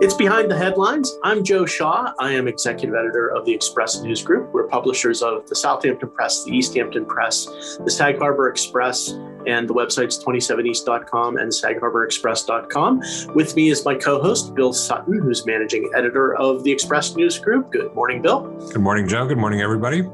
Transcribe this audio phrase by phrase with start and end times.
[0.00, 1.18] It's Behind the Headlines.
[1.22, 2.14] I'm Joe Shaw.
[2.18, 4.50] I am executive editor of the Express News Group.
[4.50, 9.10] We're publishers of the Southampton Press, the East Hampton Press, the Sag Harbor Express,
[9.46, 13.02] and the websites 27east.com and sagharborexpress.com.
[13.34, 17.38] With me is my co host, Bill Sutton, who's managing editor of the Express News
[17.38, 17.70] Group.
[17.70, 18.40] Good morning, Bill.
[18.72, 19.26] Good morning, Joe.
[19.26, 20.08] Good morning, everybody.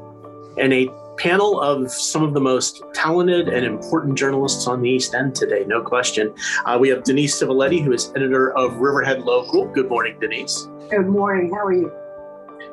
[0.57, 5.13] And a panel of some of the most talented and important journalists on the East
[5.13, 6.33] End today, no question.
[6.65, 9.65] Uh, we have Denise Civiletti, who is editor of Riverhead Local.
[9.65, 10.67] Good morning, Denise.
[10.89, 11.51] Good morning.
[11.51, 11.91] How are you?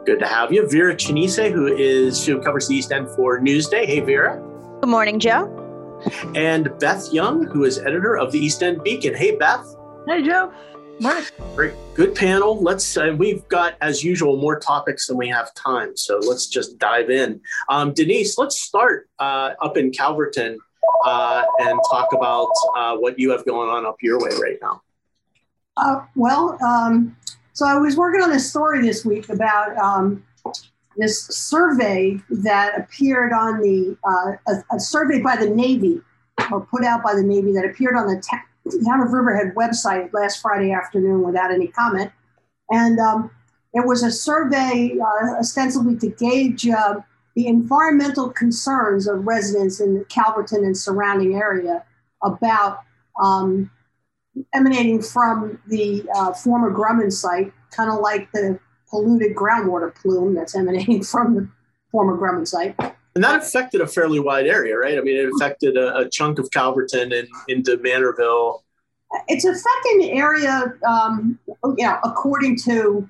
[0.06, 0.68] Good to have you.
[0.68, 3.86] Vera Chinese, who is who covers the East End for Newsday.
[3.86, 4.40] Hey, Vera.
[4.80, 5.60] Good morning, Joe.
[6.34, 9.14] And Beth Young, who is editor of the East End Beacon.
[9.14, 9.64] Hey, Beth.
[10.06, 10.52] Hey, Joe.
[11.00, 11.24] Morning.
[11.56, 12.62] Great, good panel.
[12.62, 12.96] Let's.
[12.96, 17.10] Uh, we've got, as usual, more topics than we have time, so let's just dive
[17.10, 17.40] in.
[17.68, 20.56] Um, Denise, let's start uh, up in Calverton
[21.04, 24.82] uh, and talk about uh, what you have going on up your way right now.
[25.76, 27.16] Uh, well, um,
[27.54, 30.24] so I was working on this story this week about um,
[30.96, 36.00] this survey that appeared on the uh, a, a, survey by the Navy
[36.52, 38.22] or put out by the Navy that appeared on the
[38.84, 42.10] Town of Riverhead website last Friday afternoon without any comment.
[42.70, 43.30] And um,
[43.74, 46.96] it was a survey uh, ostensibly to gauge uh,
[47.34, 51.84] the environmental concerns of residents in the Calverton and surrounding area
[52.22, 52.80] about
[53.22, 53.70] um,
[54.54, 60.54] emanating from the uh, former Grumman site, kind of like the polluted groundwater plume that's
[60.54, 61.48] emanating from the
[61.90, 62.76] former Grumman site.
[63.14, 64.98] And that affected a fairly wide area, right?
[64.98, 68.60] I mean, it affected a, a chunk of Calverton and into Manorville.
[69.28, 73.08] It's affecting the area, um, you know, according to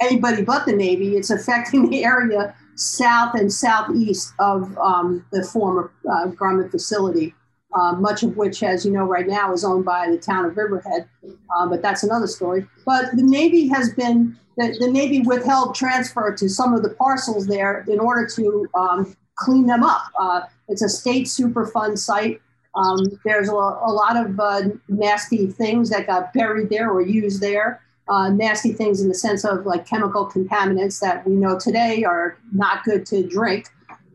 [0.00, 5.92] anybody but the Navy, it's affecting the area south and southeast of um, the former
[6.10, 7.34] uh, Grumman facility,
[7.74, 10.56] uh, much of which, as you know, right now is owned by the town of
[10.56, 11.08] Riverhead.
[11.24, 12.66] Uh, but that's another story.
[12.84, 17.46] But the Navy has been, the, the, Navy withheld transfer to some of the parcels
[17.46, 20.02] there in order to um, clean them up.
[20.18, 22.40] Uh, it's a state Superfund site.
[22.74, 27.40] Um, there's a, a, lot of uh, nasty things that got buried there or used
[27.40, 27.82] there.
[28.08, 32.38] Uh, nasty things in the sense of like chemical contaminants that we know today are
[32.52, 33.66] not good to drink.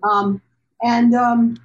[0.03, 0.41] Um,
[0.81, 1.57] and um,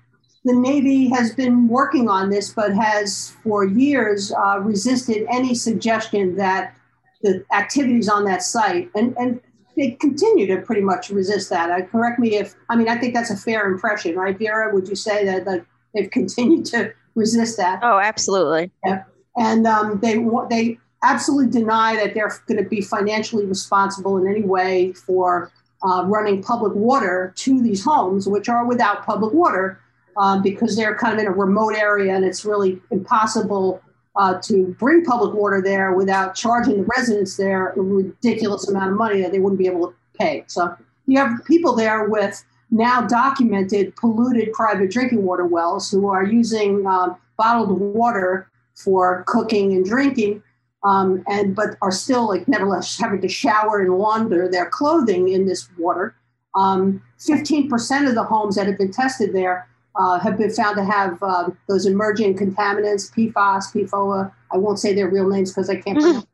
[0.44, 6.36] the Navy has been working on this, but has for years uh, resisted any suggestion
[6.36, 6.76] that
[7.22, 9.40] the activities on that site, and, and
[9.78, 11.70] they continue to pretty much resist that.
[11.70, 14.74] Uh, correct me if I mean I think that's a fair impression, right, Vera?
[14.74, 17.80] Would you say that like, they've continued to resist that?
[17.82, 18.70] Oh, absolutely.
[18.84, 19.04] Yeah,
[19.36, 20.18] and um, they
[20.50, 25.52] they absolutely deny that they're going to be financially responsible in any way for
[25.86, 29.80] uh, running public water to these homes, which are without public water,
[30.16, 33.80] um, because they're kind of in a remote area and it's really impossible
[34.18, 38.96] uh, to bring public water there without charging the residents there a ridiculous amount of
[38.96, 40.44] money that they wouldn't be able to pay.
[40.48, 46.24] So you have people there with now documented polluted private drinking water wells who are
[46.24, 50.42] using um, bottled water for cooking and drinking,
[50.84, 55.46] um, and but are still like nevertheless having to shower and launder their clothing in
[55.46, 56.14] this water.
[56.56, 59.68] Um, 15% of the homes that have been tested there
[59.98, 64.32] uh, have been found to have uh, those emerging contaminants, PFAS, PFOA.
[64.53, 66.25] I won't say their real names because I can't.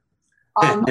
[0.63, 0.85] um,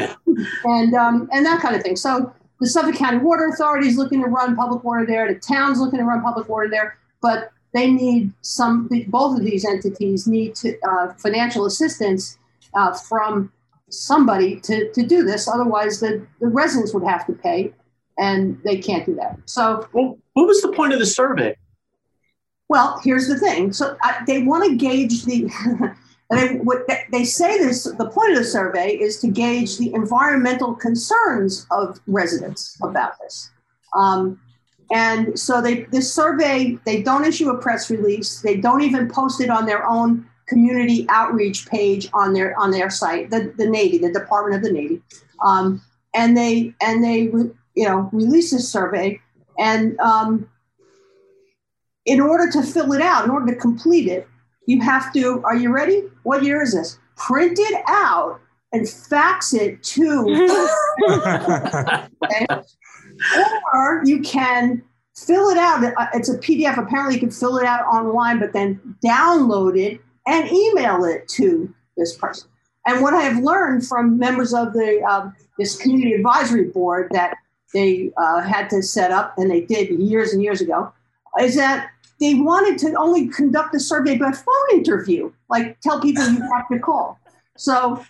[0.65, 1.95] and um, and that kind of thing.
[1.95, 5.31] So the Suffolk County Water Authority is looking to run public water there.
[5.31, 8.89] The town's looking to run public water there, but they need some.
[9.07, 12.37] Both of these entities need to, uh, financial assistance
[12.73, 13.51] uh, from
[13.89, 15.47] somebody to, to do this.
[15.47, 17.71] Otherwise, the, the residents would have to pay,
[18.17, 19.37] and they can't do that.
[19.45, 21.55] So, well, what was the point of the survey?
[22.69, 23.73] Well, here's the thing.
[23.73, 25.49] So they want to gauge the.
[26.31, 27.83] they, what they say this.
[27.83, 33.51] The point of the survey is to gauge the environmental concerns of residents about this.
[33.95, 34.39] Um,
[34.91, 38.41] and so they this survey they don't issue a press release.
[38.41, 42.89] They don't even post it on their own community outreach page on their on their
[42.89, 43.29] site.
[43.29, 45.01] The the Navy, the Department of the Navy,
[45.43, 45.81] um,
[46.13, 47.21] and they and they
[47.75, 49.19] you know release this survey
[49.57, 50.49] and um,
[52.05, 54.27] in order to fill it out, in order to complete it,
[54.65, 56.03] you have to, are you ready?
[56.23, 56.99] What year is this?
[57.15, 58.39] Print it out
[58.71, 60.47] and fax it to,
[62.23, 62.47] okay?
[63.73, 64.81] or you can
[65.15, 65.83] fill it out.
[65.83, 66.77] Uh, it's a PDF.
[66.77, 71.73] Apparently, you can fill it out online, but then download it and email it to
[71.97, 72.49] this person.
[72.85, 77.37] And what I have learned from members of the um, this community advisory board that
[77.73, 80.91] they uh, had to set up, and they did years and years ago,
[81.39, 81.89] is that
[82.23, 86.67] they wanted to only conduct a survey by phone interview, like tell people you have
[86.71, 87.19] to call.
[87.57, 88.03] So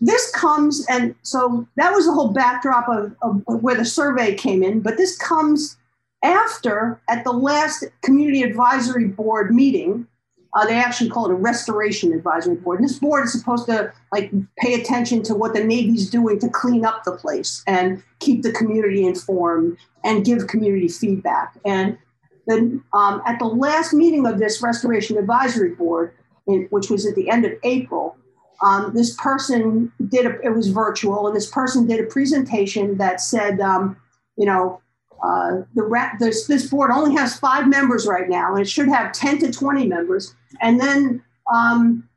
[0.00, 4.62] this comes, and so that was the whole backdrop of, of where the survey came
[4.62, 5.78] in, but this comes
[6.22, 10.06] after, at the last community advisory board meeting,
[10.54, 12.78] uh, they actually call it a restoration advisory board.
[12.78, 16.48] And this board is supposed to like pay attention to what the Navy's doing to
[16.48, 21.56] clean up the place and keep the community informed and give community feedback.
[21.64, 21.98] And
[22.46, 26.14] then um, at the last meeting of this restoration advisory board,
[26.46, 28.16] in, which was at the end of April,
[28.62, 33.20] um, this person did a, it was virtual, and this person did a presentation that
[33.20, 33.96] said, um,
[34.36, 34.80] you know,
[35.22, 39.12] uh, the this, this board only has five members right now, and it should have
[39.12, 40.34] 10 to 20 members.
[40.60, 42.08] And then um,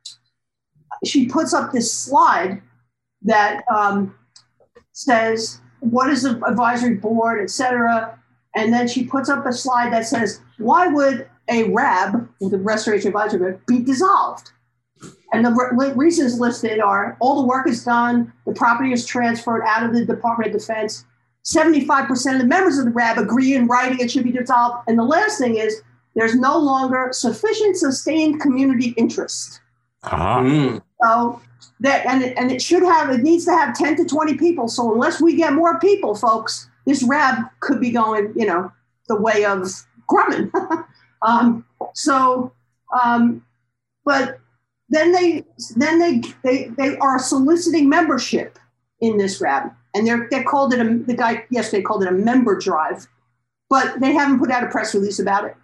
[1.04, 2.60] she puts up this slide
[3.22, 4.14] that um,
[4.92, 8.17] says, what is the advisory board, et cetera.
[8.58, 13.08] And then she puts up a slide that says, why would a RAB, the Restoration
[13.08, 14.50] Advisory Board, be dissolved?
[15.32, 19.62] And the re- reasons listed are all the work is done, the property is transferred
[19.64, 21.04] out of the Department of Defense,
[21.44, 24.88] 75% of the members of the RAB agree in writing it should be dissolved.
[24.88, 25.82] And the last thing is
[26.14, 29.60] there's no longer sufficient sustained community interest.
[30.02, 30.40] Uh-huh.
[30.40, 30.82] Mm.
[31.02, 31.40] So
[31.80, 34.68] that and it, and it should have it needs to have 10 to 20 people.
[34.68, 38.72] So unless we get more people, folks, this RAB could be going, you know,
[39.08, 39.68] the way of
[40.10, 40.50] Grumman.
[41.22, 41.64] um,
[41.94, 42.52] so
[43.04, 43.44] um,
[44.04, 44.40] but
[44.88, 45.44] then they
[45.76, 48.58] then they they they are soliciting membership
[49.00, 52.12] in this RAB and they're they called it a the guy yesterday called it a
[52.12, 53.06] member drive,
[53.68, 55.56] but they haven't put out a press release about it.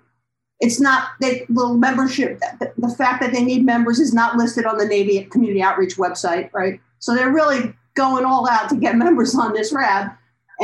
[0.60, 2.40] It's not little membership.
[2.60, 5.96] The, the fact that they need members is not listed on the Navy Community Outreach
[5.96, 6.80] website, right?
[7.00, 10.12] So they're really going all out to get members on this RAB,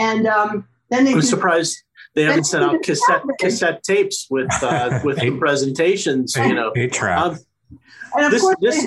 [0.00, 1.12] and um, then they.
[1.12, 1.76] I'm surprised
[2.14, 3.34] they haven't sent out cassette Saturday.
[3.38, 6.34] cassette tapes with uh, with the presentations.
[6.36, 7.18] You know, Eight track.
[7.18, 7.38] um,
[8.16, 8.86] and of this- course this-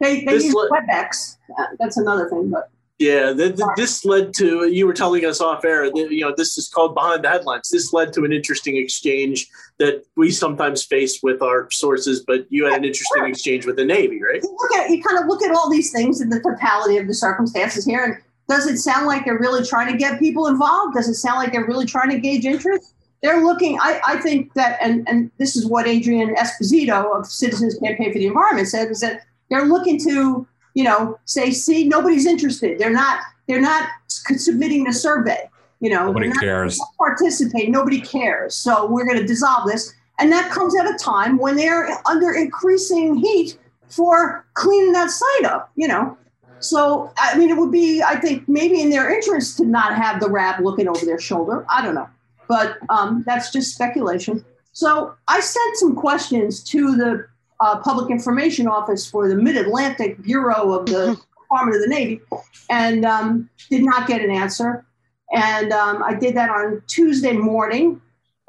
[0.00, 1.36] they they, they this use le- WebEx.
[1.58, 2.68] Uh, That's another thing, but
[2.98, 5.88] Yeah, th- th- this led to you were telling us off air.
[5.90, 7.68] That, you know, this is called behind the headlines.
[7.70, 9.46] This led to an interesting exchange
[9.78, 13.84] that we sometimes face with our sources, but you had an interesting exchange with the
[13.84, 14.42] Navy, right?
[14.42, 17.06] you look at you kind of look at all these things in the totality of
[17.06, 18.16] the circumstances here and
[18.48, 21.52] does it sound like they're really trying to get people involved does it sound like
[21.52, 25.56] they're really trying to gauge interest they're looking i, I think that and, and this
[25.56, 29.98] is what adrienne esposito of citizens campaign for the environment said is that they're looking
[30.00, 35.48] to you know say see nobody's interested they're not they're not submitting the survey
[35.84, 36.80] you know Nobody cares.
[36.96, 37.68] participate.
[37.68, 38.54] Nobody cares.
[38.54, 39.92] So we're going to dissolve this.
[40.18, 43.58] And that comes at a time when they're under increasing heat
[43.88, 46.16] for cleaning that site up, you know.
[46.60, 50.20] So, I mean, it would be, I think, maybe in their interest to not have
[50.20, 51.66] the RAB looking over their shoulder.
[51.68, 52.08] I don't know.
[52.48, 54.44] But um, that's just speculation.
[54.72, 57.26] So I sent some questions to the
[57.60, 62.20] uh, Public Information Office for the Mid Atlantic Bureau of the Department of the Navy
[62.68, 64.84] and um, did not get an answer.
[65.32, 68.00] And um, I did that on Tuesday morning.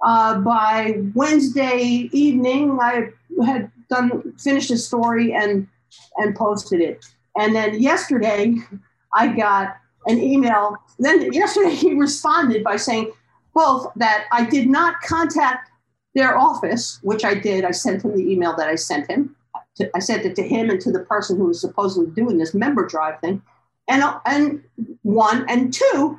[0.03, 3.09] Uh, by Wednesday evening, I
[3.45, 5.67] had done finished the story and
[6.17, 7.05] and posted it.
[7.37, 8.55] And then yesterday,
[9.13, 9.77] I got
[10.07, 10.77] an email.
[10.99, 13.11] Then yesterday, he responded by saying
[13.53, 15.71] both that I did not contact
[16.13, 17.65] their office, which I did.
[17.65, 19.35] I sent him the email that I sent him.
[19.93, 22.85] I sent it to him and to the person who was supposedly doing this member
[22.85, 23.41] drive thing.
[23.87, 24.63] And and
[25.03, 26.17] one and two,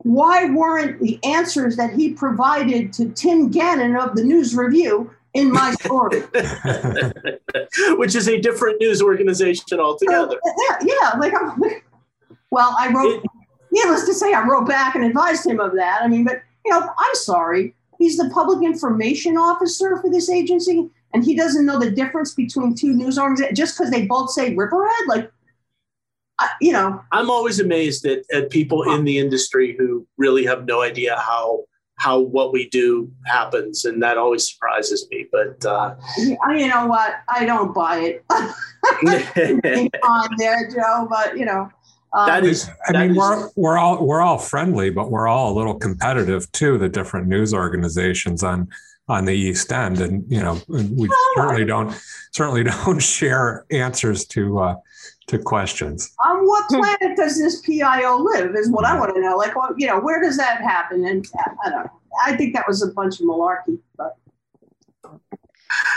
[0.00, 5.50] why weren't the answers that he provided to Tim Gannon of the News Review in
[5.52, 6.20] my story?
[7.96, 10.38] Which is a different news organization altogether.
[10.68, 11.60] yeah, yeah, like, I'm,
[12.50, 13.24] well, I wrote.
[13.74, 16.02] Needless to say, I wrote back and advised him of that.
[16.02, 17.74] I mean, but you know, I'm sorry.
[17.98, 22.74] He's the public information officer for this agency, and he doesn't know the difference between
[22.74, 25.06] two news organizations just because they both say Riverhead.
[25.08, 25.32] Like,
[26.38, 30.66] I, you know, I'm always amazed at, at people in the industry who really have
[30.66, 31.64] no idea how
[32.02, 35.28] how what we do happens, and that always surprises me.
[35.30, 37.20] But uh, you know what?
[37.28, 38.24] I don't buy it.
[40.02, 41.70] on there, Joe, but you know.
[42.14, 45.28] Um, that is, I that mean, is- we're we're all we're all friendly, but we're
[45.28, 46.76] all a little competitive too.
[46.76, 48.68] The different news organizations on
[49.06, 51.94] on the East End, and you know, we certainly don't
[52.32, 54.74] certainly don't share answers to uh,
[55.28, 56.14] to questions.
[56.24, 58.54] on what planet does this PIO live?
[58.56, 59.36] Is what I want to know.
[59.36, 61.04] Like, well, you know, where does that happen?
[61.06, 61.26] And
[61.64, 61.90] I don't know.
[62.24, 63.78] I think that was a bunch of malarkey.
[63.96, 64.16] But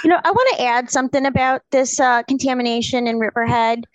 [0.04, 3.86] You know, I want to add something about this uh, contamination in Riverhead.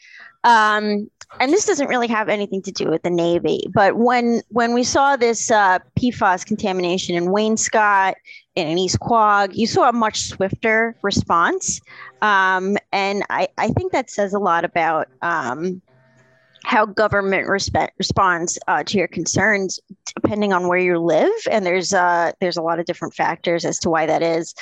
[0.45, 4.75] Um, and this doesn't really have anything to do with the Navy, but when when
[4.75, 8.15] we saw this uh, PFAS contamination in Wainscott
[8.57, 11.81] and in East Quogue, you saw a much swifter response,
[12.23, 15.81] um, and I, I think that says a lot about um,
[16.65, 19.81] how government responds uh, to your concerns
[20.15, 21.33] depending on where you live.
[21.51, 24.55] And there's uh, there's a lot of different factors as to why that is.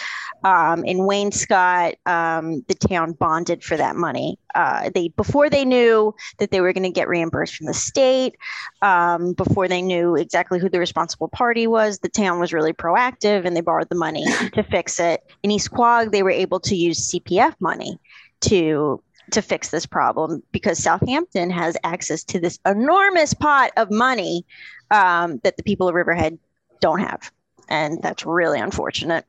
[0.45, 4.39] Um, in wainscott um, the town bonded for that money.
[4.55, 8.37] Uh, they before they knew that they were going to get reimbursed from the state
[8.83, 13.45] um, before they knew exactly who the responsible party was the town was really proactive
[13.45, 15.25] and they borrowed the money to fix it.
[15.43, 17.99] In east quogue they were able to use cpf money
[18.41, 24.45] to to fix this problem because Southampton has access to this enormous pot of money
[24.91, 26.39] um, that the people of Riverhead
[26.81, 27.31] don't have.
[27.69, 29.25] And that's really unfortunate.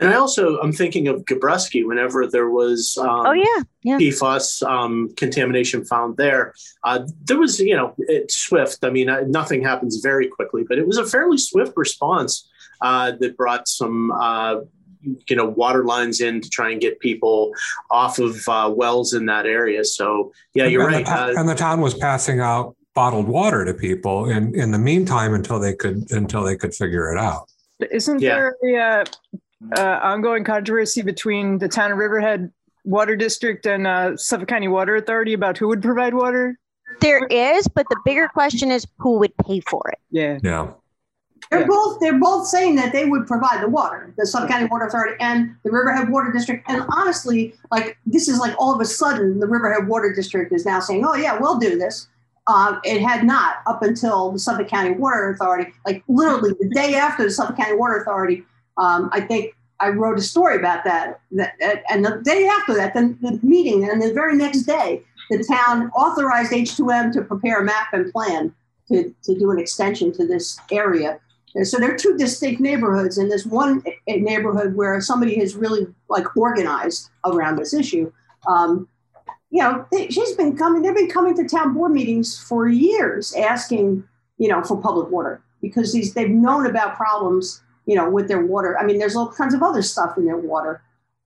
[0.00, 4.62] And I also I'm thinking of Gabreski whenever there was um, oh yeah yeah PFAS
[4.62, 6.52] um, contamination found there.
[6.84, 8.84] Uh, there was you know it, swift.
[8.84, 12.46] I mean nothing happens very quickly, but it was a fairly swift response
[12.82, 14.56] uh, that brought some uh,
[15.28, 17.52] you know water lines in to try and get people
[17.90, 19.84] off of uh, wells in that area.
[19.84, 21.06] So yeah, you're and right.
[21.06, 24.78] The, uh, and the town was passing out bottled water to people in in the
[24.78, 27.48] meantime until they could until they could figure it out.
[27.90, 28.34] Isn't Yeah.
[28.34, 29.04] there a uh,
[29.76, 32.50] uh, ongoing controversy between the town of Riverhead
[32.84, 36.58] Water District and uh, Suffolk County Water Authority about who would provide water?
[37.00, 40.38] there is but the bigger question is who would pay for it Yeah.
[40.42, 40.68] Yeah.
[41.50, 41.66] They're Yeah.
[41.66, 45.16] both they're both saying that they would provide the water, the Suffolk County Water Authority
[45.20, 46.64] and the Riverhead Water District.
[46.68, 50.66] And honestly, like this is like all of a sudden the Riverhead Water District is
[50.66, 52.08] now saying, "Oh yeah, we'll do this."
[52.48, 56.94] Um, it had not up until the Suffolk County Water Authority, like literally the day
[56.94, 58.44] after the Suffolk County Water Authority.
[58.76, 61.20] Um, I think I wrote a story about that.
[61.32, 65.44] that and the day after that, the, the meeting, and the very next day, the
[65.44, 68.54] town authorized H2M to prepare a map and plan
[68.88, 71.18] to, to do an extension to this area.
[71.64, 76.36] So there are two distinct neighborhoods, and there's one neighborhood where somebody has really like
[76.36, 78.12] organized around this issue.
[78.46, 78.88] Um,
[79.50, 80.82] you know, they, she's been coming.
[80.82, 84.04] They've been coming to town board meetings for years, asking
[84.38, 88.44] you know for public water because these they've known about problems you know with their
[88.44, 88.78] water.
[88.78, 90.82] I mean, there's all kinds of other stuff in their water.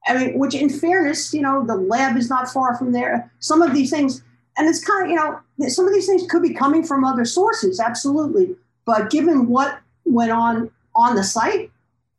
[0.06, 3.30] I mean, which in fairness, you know, the lab is not far from there.
[3.40, 4.22] Some of these things,
[4.56, 7.25] and it's kind of you know, some of these things could be coming from other
[7.25, 8.54] sources, absolutely.
[8.87, 9.78] But given what
[10.10, 11.70] went on on the site,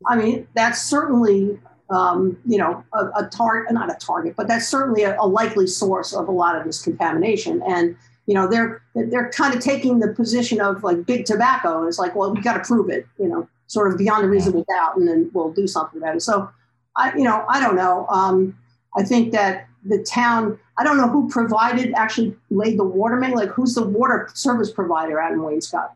[0.08, 4.68] I mean, that's certainly, um, you know, a, a target, not a target, but that's
[4.68, 7.62] certainly a, a likely source of a lot of this contamination.
[7.68, 7.96] And,
[8.26, 11.86] you know, they're, they're kind of taking the position of like big tobacco.
[11.88, 14.66] It's like, well, we got to prove it, you know, sort of beyond a reasonable
[14.70, 16.22] doubt, and then we'll do something about it.
[16.22, 16.50] So,
[16.96, 18.08] I, you know, I don't know.
[18.08, 18.58] Um,
[18.98, 23.32] I think that the town, I don't know who provided, actually laid the water main,
[23.32, 25.90] like who's the water service provider out in Wainscott?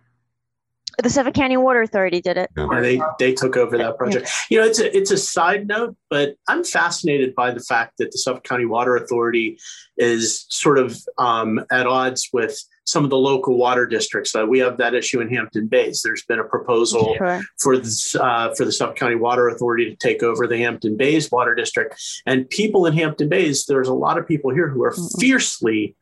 [1.03, 4.29] The suffolk county water authority did it Yeah, they they took over that project.
[4.49, 8.11] You know, it's a it's a side note, but I'm fascinated by the fact that
[8.11, 9.57] the Suffolk County Water Authority
[9.97, 14.35] is sort of um, at odds with some of the local water districts.
[14.35, 16.01] Uh, we have that issue in Hampton Bays.
[16.03, 19.95] There's been a proposal sure for this uh, for the Suffolk County Water Authority to
[19.95, 23.65] take over the Hampton Bays Water District, and people in Hampton Bays.
[23.65, 25.19] There's a lot of people here who are Mhm.
[25.19, 25.95] fiercely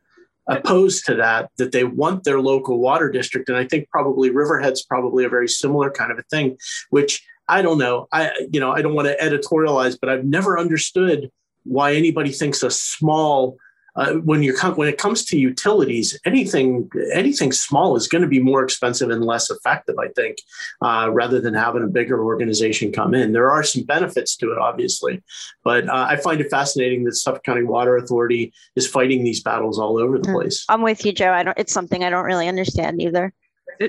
[0.46, 3.48] opposed to that that they want their local water district.
[3.48, 6.56] And i think probably riverhead's probably a very similar kind of a thing
[6.90, 8.08] which i don't know.
[8.12, 11.30] I you know i don't want to editorialize but i've never understood
[11.64, 13.56] why anybody thinks a small
[13.96, 18.28] uh, when you come when it comes to utilities anything anything small is going to
[18.28, 20.38] be more expensive and less effective i think
[20.82, 24.58] uh, rather than having a bigger organization come in there are some benefits to it
[24.58, 25.22] obviously
[25.62, 29.78] but uh, i find it fascinating that suffolk county water authority is fighting these battles
[29.78, 30.34] all over the Mm.
[30.34, 33.32] place i'm with you joe i don't it's something i don't really understand either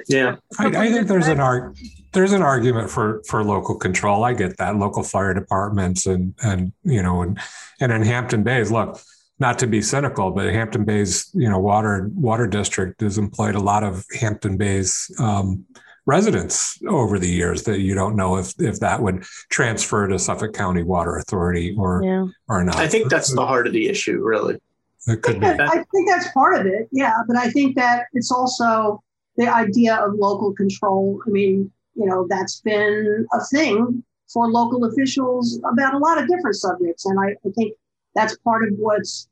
[0.07, 0.35] Yeah.
[0.59, 1.77] I, I think there's an arg-
[2.13, 4.23] there's an argument for for local control.
[4.23, 7.39] I get that local fire departments and and you know and
[7.79, 8.99] and in Hampton Bays, look,
[9.39, 13.59] not to be cynical, but Hampton Bays, you know, water water district has employed a
[13.59, 15.65] lot of Hampton Bays um,
[16.05, 20.53] residents over the years that you don't know if if that would transfer to Suffolk
[20.53, 22.75] County Water Authority or yeah or not.
[22.75, 24.59] i think that's the heart of the issue really
[25.07, 25.45] it could be.
[25.45, 27.13] I think that's part of it, yeah.
[27.27, 29.03] But I think that it's also
[29.37, 31.21] the idea of local control.
[31.27, 36.27] I mean, you know, that's been a thing for local officials about a lot of
[36.27, 37.05] different subjects.
[37.05, 37.75] And I, I think
[38.15, 39.27] that's part of what's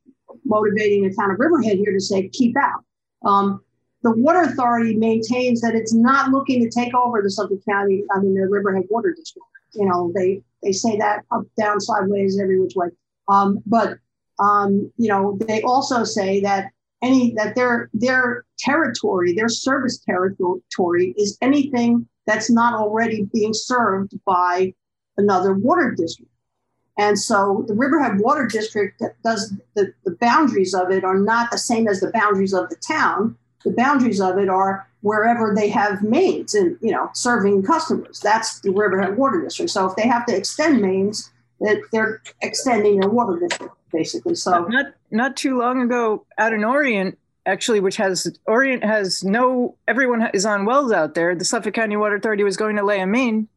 [0.46, 2.84] motivating the town of Riverhead here to say, keep out.
[3.26, 3.62] Um,
[4.04, 8.20] the Water Authority maintains that it's not looking to take over the Suffolk County, I
[8.20, 9.48] mean, the Riverhead Water District.
[9.74, 12.90] You know, they, they say that up, down, sideways, every which way.
[13.30, 13.98] Um, but
[14.40, 16.72] um, you know, they also say that
[17.02, 24.14] any that their their territory, their service territory, is anything that's not already being served
[24.26, 24.74] by
[25.18, 26.32] another water district.
[26.98, 31.50] And so the Riverhead Water District that does the, the boundaries of it are not
[31.50, 33.36] the same as the boundaries of the town.
[33.64, 38.20] The boundaries of it are wherever they have mains and you know serving customers.
[38.20, 39.72] That's the Riverhead Water District.
[39.72, 41.32] So if they have to extend mains,
[41.64, 44.36] that they're extending their water district basically.
[44.36, 49.76] So not not too long ago out in Orient, actually, which has Orient has no
[49.88, 51.36] everyone is on wells out there.
[51.36, 53.48] The Suffolk County Water Authority was going to lay a main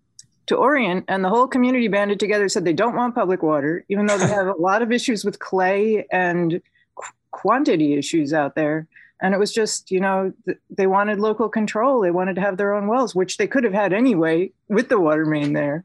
[0.47, 4.07] to Orient, and the whole community banded together said they don't want public water, even
[4.07, 6.61] though they have a lot of issues with clay and
[6.95, 8.87] qu- quantity issues out there.
[9.21, 12.00] And it was just, you know, th- they wanted local control.
[12.00, 15.00] They wanted to have their own wells, which they could have had anyway with the
[15.00, 15.85] water main there.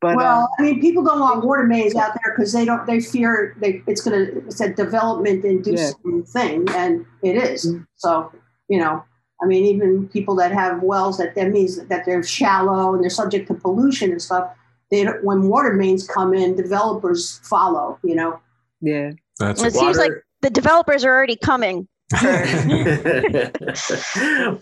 [0.00, 2.84] But well, uh, I mean, people don't want water mains out there because they don't.
[2.86, 4.38] They fear they, it's going to.
[4.46, 6.22] It's a development inducing Yeah.
[6.26, 7.66] thing, and it is.
[7.66, 7.86] Mm.
[7.96, 8.32] So
[8.68, 9.04] you know,
[9.42, 13.10] I mean, even people that have wells that that means that they're shallow and they're
[13.10, 14.50] subject to pollution and stuff.
[14.90, 17.98] They don't, when water mains come in, developers follow.
[18.04, 18.40] You know.
[18.80, 21.88] yeah, That's It seems like the developers are already coming.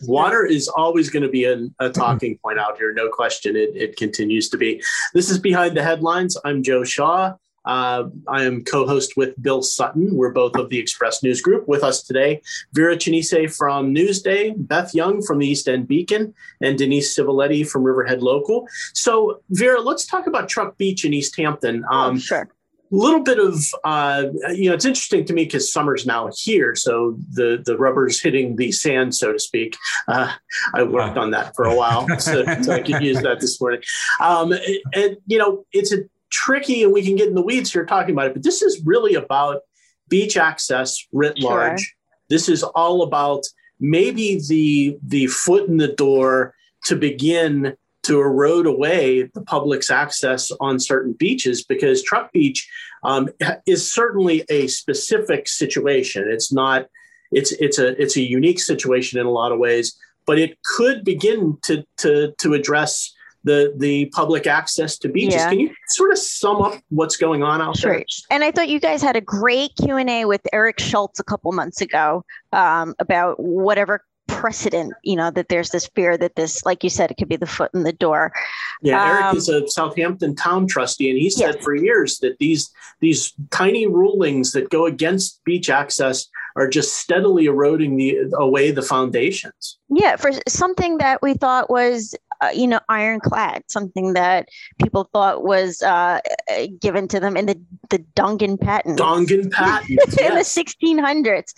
[0.02, 3.56] Water is always going to be a, a talking point out here, no question.
[3.56, 4.80] It, it continues to be.
[5.14, 6.37] This is Behind the Headlines.
[6.44, 7.34] I'm Joe Shaw.
[7.64, 10.14] Uh, I am co host with Bill Sutton.
[10.14, 11.68] We're both of the Express News Group.
[11.68, 12.40] With us today,
[12.72, 17.82] Vera Chinese from Newsday, Beth Young from the East End Beacon, and Denise Civiletti from
[17.82, 18.66] Riverhead Local.
[18.94, 21.84] So, Vera, let's talk about Truck Beach in East Hampton.
[21.90, 22.48] Um, sure.
[22.90, 27.16] little bit of uh, you know it's interesting to me because summer's now here so
[27.30, 29.76] the the rubber's hitting the sand so to speak
[30.08, 30.32] uh,
[30.74, 33.80] i worked on that for a while so, so i could use that this morning
[34.18, 34.52] um,
[34.92, 35.98] and you know it's a
[36.30, 38.82] tricky and we can get in the weeds here talking about it but this is
[38.84, 39.60] really about
[40.08, 41.50] beach access writ Sure.
[41.50, 41.94] large
[42.28, 43.44] this is all about
[43.80, 50.50] maybe the the foot in the door to begin to erode away the public's access
[50.60, 52.68] on certain beaches because Truck Beach
[53.04, 53.28] um,
[53.66, 56.26] is certainly a specific situation.
[56.28, 56.87] It's not.
[57.32, 59.96] It's it's a it's a unique situation in a lot of ways,
[60.26, 65.34] but it could begin to to to address the the public access to beaches.
[65.34, 65.48] Yeah.
[65.50, 67.92] Can you sort of sum up what's going on out Sure.
[67.94, 68.04] there?
[68.30, 71.24] And I thought you guys had a great Q and A with Eric Schultz a
[71.24, 76.64] couple months ago um, about whatever precedent, you know, that there's this fear that this,
[76.64, 78.32] like you said, it could be the foot in the door.
[78.80, 81.64] Yeah, Eric Um, is a Southampton town trustee, and he said Yes.
[81.64, 87.46] for years that these these tiny rulings that go against beach access are just steadily
[87.46, 89.78] eroding the away the foundations.
[89.88, 94.48] Yeah, for something that we thought was, uh, you know, ironclad, something that
[94.82, 98.98] people thought was uh, uh, given to them in the the Dungan patent.
[98.98, 99.90] Dongan patent.
[100.20, 101.54] in the 1600s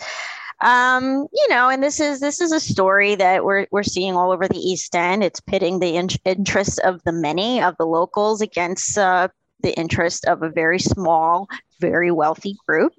[0.61, 4.31] um you know and this is this is a story that we're we're seeing all
[4.31, 8.39] over the east end it's pitting the in- interests of the many of the locals
[8.39, 9.27] against uh,
[9.63, 11.47] the interest of a very small
[11.79, 12.93] very wealthy group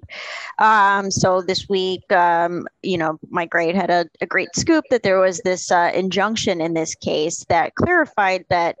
[0.59, 5.03] um, so this week um, you know my grade had a, a great scoop that
[5.03, 8.75] there was this uh, injunction in this case that clarified that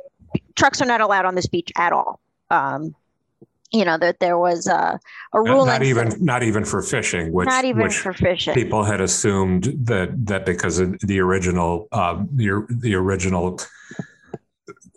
[0.55, 2.19] trucks are not allowed on this beach at all
[2.51, 2.93] um,
[3.71, 4.99] you know that there was a
[5.33, 8.53] not, ruling not even not even for fishing, which not even which for fishing.
[8.53, 13.59] people had assumed that that because of the original uh, the the original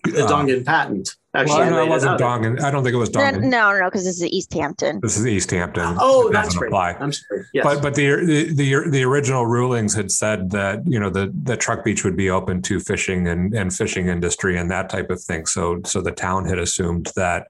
[0.05, 1.15] the uh, Dongan patent.
[1.35, 2.21] Actually, well, no, it it wasn't.
[2.21, 2.61] Dongan.
[2.63, 3.45] I don't think it was Then- Dongan.
[3.51, 4.99] no, no, because this is East Hampton.
[5.03, 5.97] This is East Hampton.
[6.01, 6.67] Oh, It that's right.
[6.69, 6.93] apply.
[6.99, 7.45] I'm sorry.
[7.53, 7.65] Yes.
[7.65, 11.57] But but the, the the the original rulings had said that you know the the
[11.57, 15.21] truck beach would be open to fishing and and fishing industry and that type of
[15.23, 15.47] thing.
[15.47, 17.49] So so the town had assumed that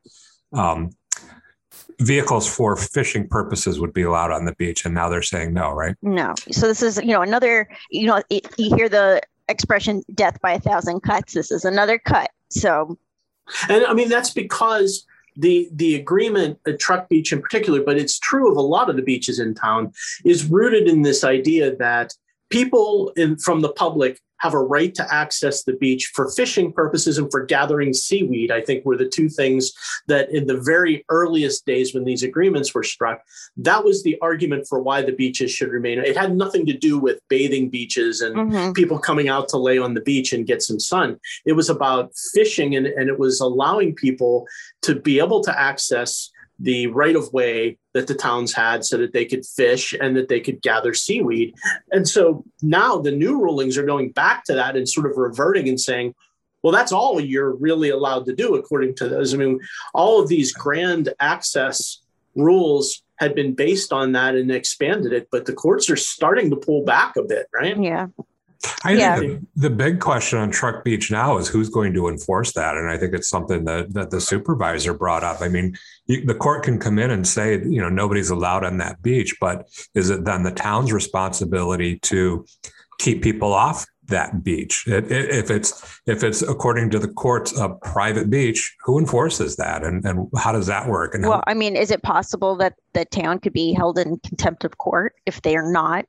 [0.53, 0.91] um,
[2.01, 5.71] vehicles for fishing purposes would be allowed on the beach, and now they're saying no,
[5.73, 5.97] right?
[6.03, 10.41] No, so this is you know another you know it, you hear the expression "death
[10.41, 12.31] by a thousand cuts." This is another cut.
[12.51, 12.99] So
[13.69, 15.07] And I mean that's because
[15.37, 18.97] the the agreement at Truck Beach in particular, but it's true of a lot of
[18.97, 19.93] the beaches in town,
[20.25, 22.15] is rooted in this idea that
[22.51, 27.19] people in from the public have a right to access the beach for fishing purposes
[27.19, 28.51] and for gathering seaweed.
[28.51, 29.73] I think were the two things
[30.07, 33.23] that in the very earliest days when these agreements were struck,
[33.57, 35.99] that was the argument for why the beaches should remain.
[35.99, 38.75] It had nothing to do with bathing beaches and mhm.
[38.75, 41.19] people coming out to lay on the beach and get some sun.
[41.45, 44.47] It was about fishing and, and it was allowing people
[44.83, 49.13] to be able to access the right of way that the towns had so that
[49.13, 51.55] they could fish and that they could gather seaweed.
[51.93, 55.69] And so now the new rulings are going back to that and sort of reverting
[55.69, 56.15] and saying,
[56.63, 59.33] well, that's all you're really allowed to do according to those.
[59.33, 59.61] I mean,
[59.95, 62.01] all of these grand access
[62.35, 66.57] rules had been based on that and expanded it, but the courts are starting to
[66.57, 67.81] pull back a bit, right?
[67.81, 68.09] yeah,
[68.85, 69.19] I yeah.
[69.19, 72.77] think the, the, big question on Truck Beach now is who's going to enforce that,
[72.77, 75.41] and I think it's something that that the supervisor brought up.
[75.41, 75.77] I mean,
[76.09, 79.37] you, the court can come in and say, you know, nobody's allowed on that beach,
[79.41, 82.45] but is it then the town's responsibility to
[82.99, 84.85] keep people off that beach?
[84.89, 89.57] It, it, if it's if it's according to the courts a private beach, who enforces
[89.57, 91.15] that, and and how does that work?
[91.15, 94.19] And well, how, I mean, is it possible that the town could be held in
[94.21, 96.07] contempt of court if they are not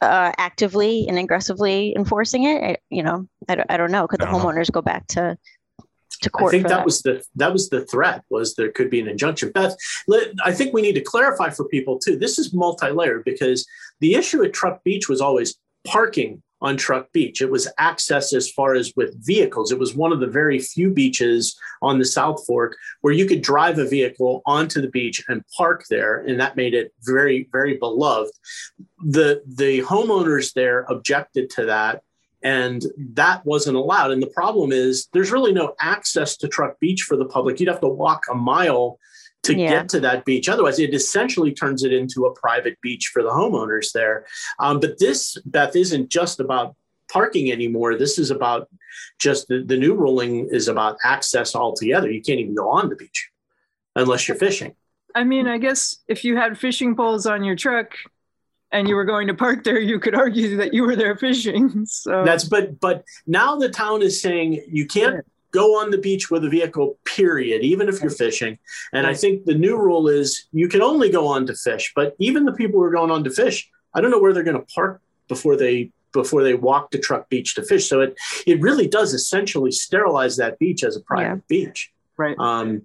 [0.00, 2.62] uh, actively and aggressively enforcing it?
[2.62, 4.08] I, you know, I, I don't know.
[4.08, 4.80] Could the homeowners know.
[4.80, 5.36] go back to
[6.22, 6.48] to court?
[6.48, 9.08] I think that, that, was the that was the threat was there could be an
[9.08, 9.50] injunction.
[9.50, 9.76] Beth,
[10.44, 12.16] I think we need to clarify for people too.
[12.16, 13.66] This is multi-layered because
[14.00, 17.42] the issue at Truck Beach was always parking on Truck Beach.
[17.42, 19.72] It was access as far as with vehicles.
[19.72, 23.42] It was one of the very few beaches on the South Fork where you could
[23.42, 27.76] drive a vehicle onto the beach and park there, and that made it very, very
[27.76, 28.32] beloved.
[29.04, 32.02] The the homeowners there objected to that.
[32.46, 32.80] And
[33.14, 34.12] that wasn't allowed.
[34.12, 37.58] And the problem is, there's really no access to Truck Beach for the public.
[37.58, 38.98] You'd have to walk a mile
[39.42, 39.70] to yeah.
[39.70, 40.48] get to that beach.
[40.48, 44.26] Otherwise, it essentially turns it into a private beach for the homeowners there.
[44.60, 46.76] Um, but this, Beth, isn't just about
[47.10, 47.96] parking anymore.
[47.96, 48.68] This is about
[49.18, 52.10] just the, the new ruling is about access altogether.
[52.10, 53.30] You can't even go on the beach
[53.96, 54.74] unless you're fishing.
[55.16, 57.94] I mean, I guess if you had fishing poles on your truck
[58.78, 61.86] and you were going to park there, you could argue that you were there fishing.
[61.96, 66.30] So that's but but now the town is saying you can't go on the beach
[66.30, 68.58] with a vehicle, period, even if you're fishing.
[68.92, 72.14] And I think the new rule is you can only go on to fish, but
[72.18, 74.60] even the people who are going on to fish, I don't know where they're going
[74.60, 77.88] to park before they before they walk to Truck Beach to fish.
[77.88, 81.66] So it it really does essentially sterilize that beach as a private yeah.
[81.66, 81.92] beach.
[82.16, 82.36] Right.
[82.38, 82.82] Um,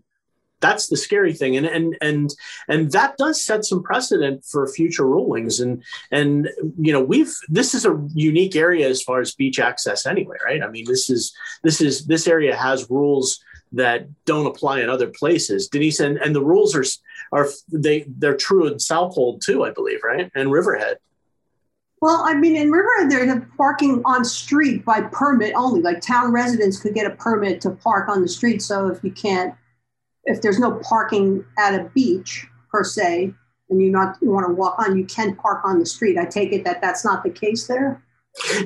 [0.61, 1.57] that's the scary thing.
[1.57, 2.33] And and and
[2.67, 5.59] and that does set some precedent for future rulings.
[5.59, 10.05] And and you know we've this is a unique area as far as beach access
[10.05, 10.63] anyway right?
[10.63, 13.43] I mean this is this is this area has rules
[13.73, 15.67] that don't apply in other places.
[15.67, 16.85] Denise and, and the rules are
[17.33, 20.31] are they they're true in southold too i believe right?
[20.35, 20.97] And riverhead.
[22.01, 25.83] Well, I mean, in Riverhead, they're parking on street by permit only.
[25.83, 28.63] Like town residents could get a permit to park on the street.
[28.63, 29.53] So if you can't
[30.25, 33.33] if there's no parking at a beach per se,
[33.69, 36.17] and you not you want to walk on, you can park on the street.
[36.17, 38.03] I take it that that's not the case there.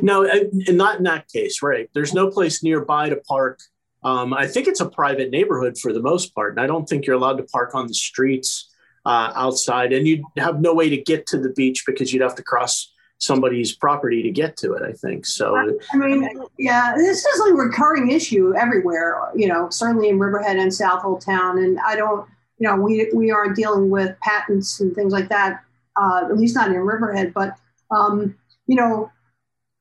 [0.02, 1.90] No, uh, not in that case, right?
[1.94, 3.60] There's no place nearby to park.
[4.04, 7.06] Um, I think it's a private neighborhood for the most part, and I don't think
[7.06, 8.72] you're allowed to park on the streets
[9.06, 9.94] uh, outside.
[9.94, 12.94] And you'd have no way to get to the beach because you'd have to cross
[13.18, 14.84] somebody's property to get to it.
[14.84, 15.56] I think so.
[15.56, 19.32] I mean, yeah, this is a recurring issue everywhere.
[19.36, 22.28] You know, certainly in Riverhead and Southold Town, and I don't.
[22.58, 25.62] You know, we we aren't dealing with patents and things like that.
[26.00, 27.56] Uh, at least not in Riverhead, but
[27.92, 28.36] um,
[28.68, 29.12] you know,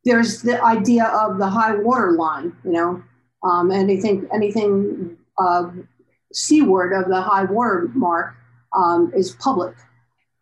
[0.05, 2.57] there's the idea of the high water line.
[2.65, 3.03] You know,
[3.45, 5.71] um, anything anything uh,
[6.33, 8.35] seaward of the high water mark
[8.77, 9.75] um, is public.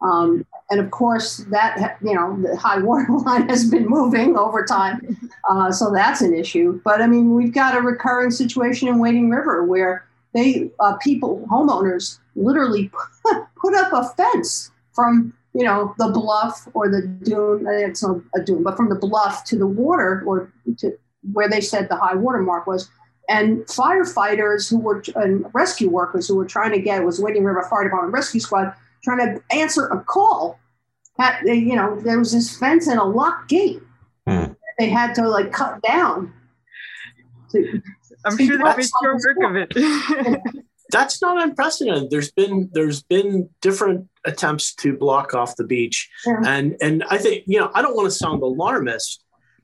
[0.01, 4.65] Um, and of course, that you know the high water line has been moving over
[4.65, 6.81] time, uh, so that's an issue.
[6.83, 11.47] But I mean, we've got a recurring situation in Wading River where they uh, people
[11.51, 12.91] homeowners literally
[13.61, 17.67] put up a fence from you know the bluff or the dune.
[17.67, 20.97] Uh, it's not a dune, but from the bluff to the water or to
[21.35, 22.89] where they said the high water mark was.
[23.29, 27.67] And firefighters who were and rescue workers who were trying to get was Wading River
[27.69, 30.59] Fire Department Rescue Squad trying to answer a call.
[31.19, 33.83] Had, you know, there was this fence and a locked gate.
[34.27, 34.53] Hmm.
[34.79, 36.33] They had to like cut down.
[37.51, 37.83] To,
[38.25, 40.41] I'm sure they made short work of it.
[40.91, 42.11] That's not unprecedented.
[42.11, 46.43] There's been there's been different attempts to block off the beach, yeah.
[46.45, 49.22] and and I think you know I don't want to sound alarmist,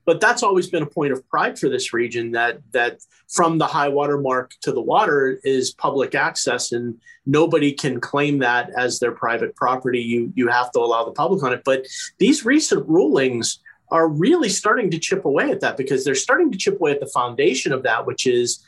[0.09, 3.67] but that's always been a point of pride for this region that that from the
[3.67, 8.97] high water mark to the water is public access and nobody can claim that as
[8.97, 9.99] their private property.
[9.99, 11.61] You you have to allow the public on it.
[11.63, 11.85] But
[12.17, 13.59] these recent rulings
[13.91, 17.01] are really starting to chip away at that because they're starting to chip away at
[17.01, 18.65] the foundation of that which is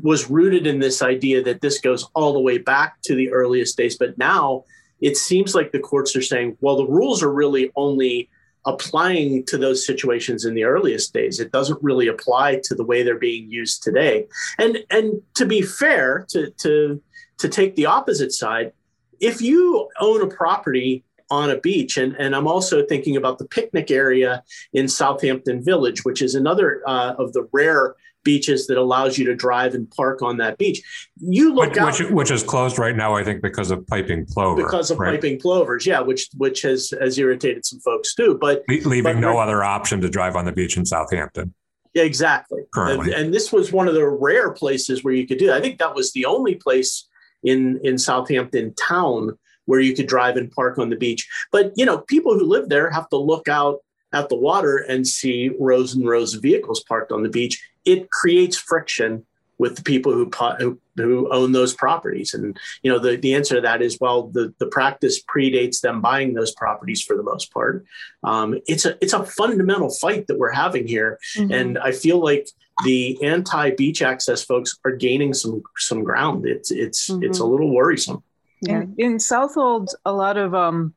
[0.00, 3.76] was rooted in this idea that this goes all the way back to the earliest
[3.76, 3.98] days.
[3.98, 4.62] But now
[5.00, 8.30] it seems like the courts are saying well the rules are really only
[8.66, 11.40] applying to those situations in the earliest days.
[11.40, 14.26] It doesn't really apply to the way they're being used today.
[14.58, 17.02] And and to be fair, to to
[17.38, 18.72] to take the opposite side,
[19.20, 21.96] if you own a property on a beach.
[21.96, 26.82] And, and I'm also thinking about the picnic area in Southampton Village, which is another
[26.86, 30.82] uh, of the rare beaches that allows you to drive and park on that beach.
[31.18, 34.26] You look which, out, which, which is closed right now, I think, because of piping
[34.26, 34.62] plover.
[34.62, 35.14] because of right?
[35.14, 38.36] piping plovers, yeah, which which has has irritated some folks too.
[38.40, 41.54] But Le- leaving but- no other option to drive on the beach in Southampton.
[41.92, 42.60] Yeah, exactly.
[42.60, 43.14] And, Currently.
[43.14, 45.56] and this was one of the rare places where you could do that.
[45.56, 47.06] I think that was the only place
[47.44, 51.28] in in Southampton town where you could drive and park on the beach.
[51.52, 53.83] But you know, people who live there have to look out
[54.14, 57.62] at the water and see rows and rows of vehicles parked on the beach.
[57.84, 59.26] It creates friction
[59.58, 62.34] with the people who who, who own those properties.
[62.34, 66.00] And you know, the, the answer to that is well, the, the practice predates them
[66.00, 67.84] buying those properties for the most part.
[68.22, 71.18] Um, it's a it's a fundamental fight that we're having here
[71.50, 72.48] and I feel like
[72.84, 76.46] the anti-beach access folks are gaining some some ground.
[76.46, 78.22] It's it's it's a little worrisome.
[78.60, 78.82] Yeah.
[78.82, 80.94] In, in Southold, a lot of um,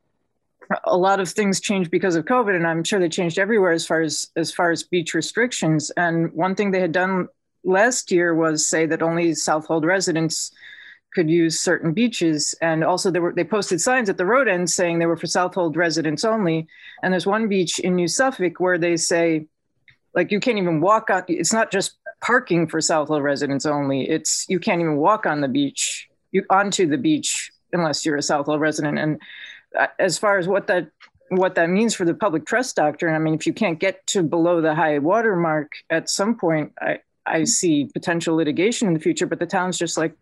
[0.84, 3.86] a lot of things changed because of COVID, and I'm sure they changed everywhere as
[3.86, 5.92] far as as far as beach restrictions.
[5.92, 7.28] And one thing they had done
[7.64, 10.52] last year was say that only Southold residents
[11.14, 14.70] could use certain beaches, and also they were they posted signs at the road end
[14.70, 16.68] saying they were for Southold residents only.
[17.02, 19.48] And there's one beach in New Suffolk where they say,
[20.14, 21.24] like you can't even walk on.
[21.28, 24.10] It's not just parking for Southold residents only.
[24.10, 28.22] It's you can't even walk on the beach, you onto the beach unless you're a
[28.22, 28.98] Southold resident.
[28.98, 29.20] And
[30.00, 30.90] as far as what that
[31.30, 34.24] what that means for the public trust doctrine, I mean, if you can't get to
[34.24, 39.00] below the high water mark at some point, I I see potential litigation in the
[39.00, 39.26] future.
[39.26, 40.14] But the town's just like,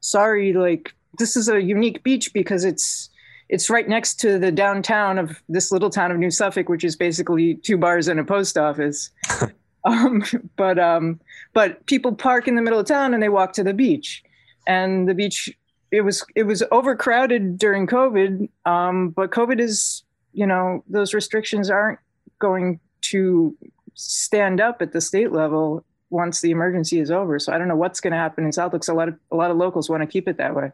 [0.00, 3.10] sorry, like this is a unique beach because it's
[3.48, 6.96] it's right next to the downtown of this little town of New Suffolk, which is
[6.96, 9.10] basically two bars and a post office.
[9.84, 10.22] um,
[10.56, 11.20] but um,
[11.54, 14.22] but people park in the middle of town and they walk to the beach,
[14.66, 15.50] and the beach
[15.96, 18.48] it was it was overcrowded during COVID.
[18.66, 21.98] Um, but COVID is you know those restrictions aren't
[22.38, 22.80] going
[23.12, 23.56] to
[23.94, 27.38] stand up at the state level once the emergency is over.
[27.38, 28.86] So I don't know what's going to happen in Southwick.
[28.88, 30.70] A lot of a lot of locals want to keep it that way.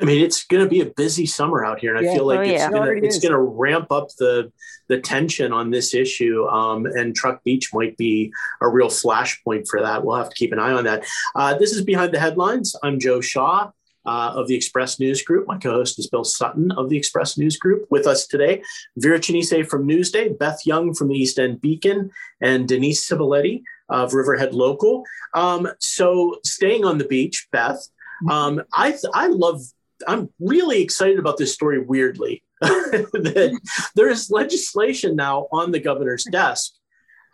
[0.00, 2.40] I mean, it's going to be a busy summer out here, and I feel like
[2.40, 2.70] Oh, it's yeah.
[2.70, 4.52] Going to it's going to ramp up the
[4.88, 6.46] the tension on this issue.
[6.48, 10.04] Um, and Truck Beach might be a real flashpoint for that.
[10.04, 11.06] We'll have to keep an eye on that.
[11.34, 12.76] Uh, this is behind the headlines.
[12.82, 13.70] I'm Joe Shaw.
[14.06, 15.46] Uh, of the Express News Group.
[15.46, 17.86] My co host is Bill Sutton of the Express News Group.
[17.90, 18.62] With us today,
[18.98, 22.10] Vera Chinese from Newsday, Beth Young from the East End Beacon,
[22.42, 25.04] and Denise Civiletti of Riverhead Local.
[25.32, 27.82] Um, so, staying on the beach, Beth,
[28.30, 29.62] um, I, I love,
[30.06, 32.42] I'm really excited about this story weirdly.
[32.60, 33.60] that
[33.94, 36.72] there is legislation now on the governor's desk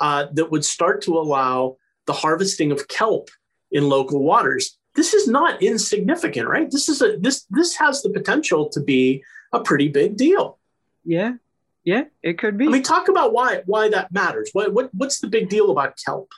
[0.00, 3.28] uh, that would start to allow the harvesting of kelp
[3.70, 6.70] in local waters this is not insignificant, right?
[6.70, 10.58] This is a this this has the potential to be a pretty big deal.
[11.06, 11.36] Yeah,
[11.84, 12.66] yeah, it could be.
[12.66, 14.50] I mean, talk about why why that matters.
[14.52, 16.28] What what what's the big deal about kelp?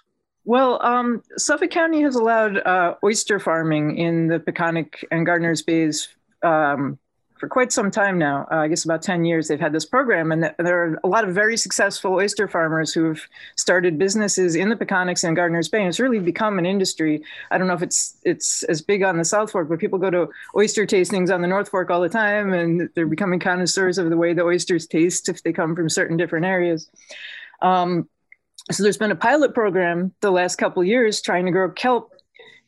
[0.45, 6.09] Well, um, Suffolk County has allowed uh, oyster farming in the Peconic and Gardiner's Bays
[6.45, 7.01] um,
[7.43, 8.47] for quite some time now.
[8.53, 10.31] Uh, I guess about 10 years they've had this program.
[10.31, 13.21] And th- there are a lot of very successful oyster farmers who've
[13.57, 15.81] started businesses in the Peconics and Gardiner's Bay.
[15.81, 17.21] And it's really become an industry.
[17.51, 20.09] I don't know if it's it's as big on the South Fork, but people go
[20.09, 22.53] to oyster tastings on the North Fork all the time.
[22.53, 26.17] And they're becoming connoisseurs of the way the oysters taste if they come from certain
[26.17, 26.89] different areas.
[27.61, 28.09] Um,
[28.71, 32.13] so there's been a pilot program the last couple years trying to grow kelp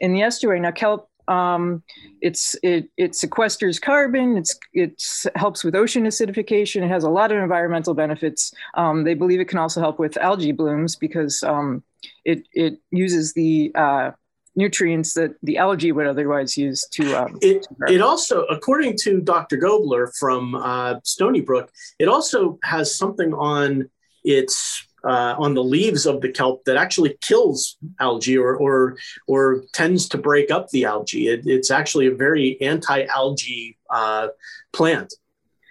[0.00, 0.58] in the estuary.
[0.58, 1.82] Now kelp, um,
[2.20, 4.36] it's it it sequesters carbon.
[4.36, 5.02] It's it
[5.36, 6.82] helps with ocean acidification.
[6.82, 8.52] It has a lot of environmental benefits.
[8.74, 11.82] Um, they believe it can also help with algae blooms because um,
[12.24, 14.10] it it uses the uh,
[14.56, 17.14] nutrients that the algae would otherwise use to.
[17.14, 19.56] Um, It to it also, according to Dr.
[19.56, 23.88] Gobler from uh, Stony Brook, it also has something on
[24.24, 29.64] its uh, on the leaves of the kelp that actually kills algae or or or
[29.72, 31.28] tends to break up the algae.
[31.28, 34.28] It, it's actually a very anti-algae uh,
[34.72, 35.14] plant,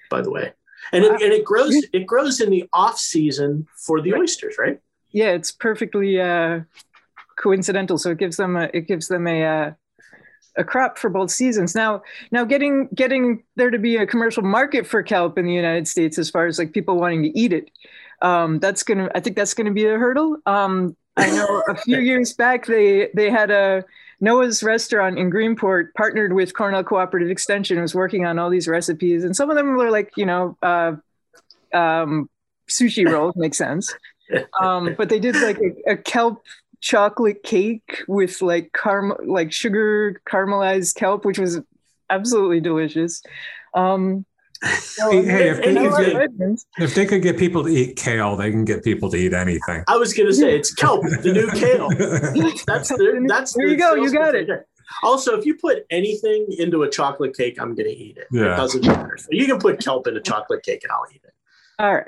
[0.09, 0.53] by the way,
[0.91, 4.21] and it, and it grows it grows in the off season for the Right.
[4.21, 4.79] oysters, right?
[5.11, 6.61] yeah, it's perfectly uh,
[7.35, 7.97] coincidental.
[7.97, 9.71] So it gives them a, it gives them a uh,
[10.55, 11.73] a crop for both seasons.
[11.75, 15.87] Now, now getting getting there to be a commercial market for kelp in the United
[15.87, 17.71] States, as far as like people wanting to eat it,
[18.23, 19.09] um, that's gonna.
[19.13, 20.37] I think that's gonna be a hurdle.
[20.45, 23.85] Um, I know a few years back they they had a
[24.19, 29.23] Noah's restaurant in Greenport partnered with Cornell Cooperative Extension, was working on all these recipes,
[29.23, 30.57] and some of them were like you know.
[30.63, 30.95] Uh,
[31.73, 32.29] um,
[32.69, 33.93] sushi rolls makes sense
[34.59, 36.43] um, but they did like a, a kelp
[36.81, 41.59] chocolate cake with like caram like sugar caramelized kelp, which was
[42.09, 43.21] absolutely delicious.
[43.73, 44.25] Um,
[44.63, 48.63] hey, if they, could get, if they could get people to eat kale, they can
[48.63, 49.83] get people to eat anything.
[49.87, 51.89] I was going to say it's kelp, the new kale.
[52.65, 53.67] That's the, that's there.
[53.67, 53.95] You go.
[53.95, 54.49] You got it.
[55.01, 58.27] Also, if you put anything into a chocolate cake, I'm going to eat it.
[58.31, 58.53] Yeah.
[58.53, 59.17] It doesn't matter.
[59.17, 61.33] So you can put kelp in a chocolate cake, and I'll eat it.
[61.79, 62.07] All right,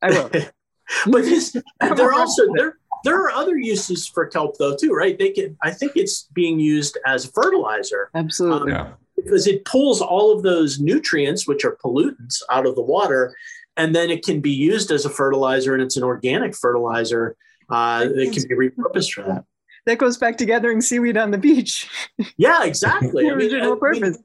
[0.00, 0.28] I will.
[1.06, 2.78] but this, they're also there.
[3.04, 5.18] There are other uses for kelp, though, too, right?
[5.18, 5.56] They can.
[5.62, 8.10] I think it's being used as fertilizer.
[8.14, 8.72] Absolutely.
[8.72, 8.92] Um, yeah
[9.24, 13.34] because it pulls all of those nutrients, which are pollutants, out of the water,
[13.76, 17.36] and then it can be used as a fertilizer, and it's an organic fertilizer
[17.70, 19.44] uh, that can be repurposed for that.
[19.84, 21.90] That goes back to gathering seaweed on the beach.
[22.36, 23.24] Yeah, exactly.
[23.24, 23.98] the original I mean, purpose.
[23.98, 24.16] I mean,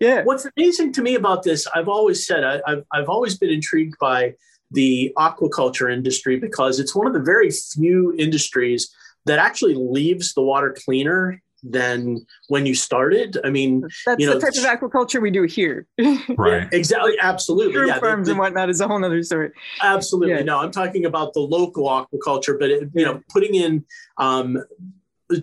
[0.00, 0.22] yeah.
[0.24, 3.98] What's amazing to me about this, I've always said, I, I've, I've always been intrigued
[4.00, 4.34] by
[4.70, 8.90] the aquaculture industry because it's one of the very few industries
[9.26, 13.38] that actually leaves the water cleaner than when you started.
[13.44, 15.86] I mean, that's you know, the type of aquaculture we do here.
[16.36, 16.68] right.
[16.72, 17.16] Exactly.
[17.20, 17.74] Absolutely.
[17.74, 19.50] Shrimp yeah, farms the, the, and whatnot is a whole other story.
[19.80, 20.34] Absolutely.
[20.34, 20.42] Yeah.
[20.42, 23.84] No, I'm talking about the local aquaculture, but it, you know, putting in
[24.18, 24.62] um,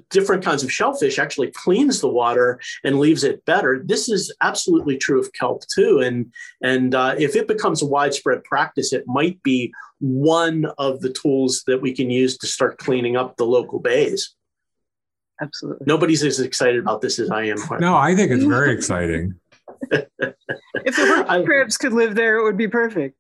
[0.10, 3.82] different kinds of shellfish actually cleans the water and leaves it better.
[3.84, 6.00] This is absolutely true of kelp too.
[6.00, 11.12] And and uh, if it becomes a widespread practice, it might be one of the
[11.12, 14.36] tools that we can use to start cleaning up the local bays
[15.42, 15.86] absolutely.
[15.86, 17.58] Nobody's as excited about this as I am.
[17.80, 19.40] No, I think it's very exciting.
[19.92, 23.16] if the crabs could live there, it would be perfect.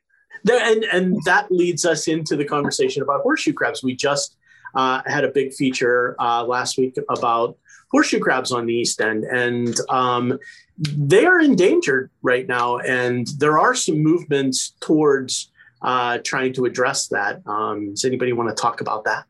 [0.49, 3.83] And and that leads us into the conversation about horseshoe crabs.
[3.83, 4.37] We just
[4.75, 7.57] uh, had a big feature uh, last week about
[7.91, 10.39] horseshoe crabs on the east end, and um,
[10.77, 12.77] they are endangered right now.
[12.77, 15.51] And there are some movements towards
[15.81, 17.41] uh, trying to address that.
[17.45, 19.25] Um, does anybody want to talk about that?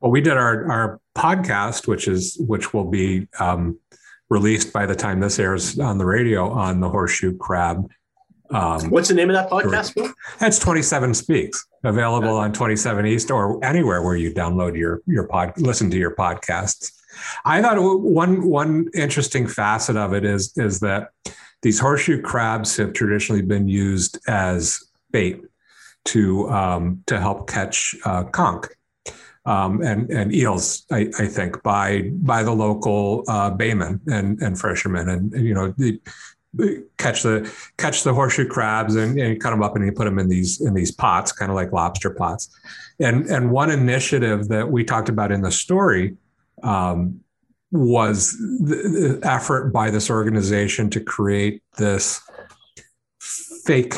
[0.00, 3.78] Well, we did our our podcast, which is which will be um,
[4.30, 7.90] released by the time this airs on the radio on the horseshoe crab.
[8.50, 10.14] Um, What's the name of that podcast?
[10.38, 15.02] That's Twenty Seven Speaks, available on Twenty Seven East or anywhere where you download your
[15.06, 16.92] your pod, listen to your podcasts.
[17.44, 21.08] I thought one one interesting facet of it is is that
[21.62, 25.42] these horseshoe crabs have traditionally been used as bait
[26.06, 28.66] to um, to help catch uh, conch
[29.48, 34.60] um, and and eels, I, I, think, by by the local uh, baymen and and
[34.60, 35.74] fishermen, and, and you know.
[35.76, 36.00] The,
[36.96, 40.18] catch the catch the horseshoe crabs and, and cut them up and you put them
[40.18, 42.48] in these in these pots kind of like lobster pots
[42.98, 46.16] and and one initiative that we talked about in the story
[46.62, 47.20] um,
[47.70, 52.18] was the, the effort by this organization to create this
[53.20, 53.94] fake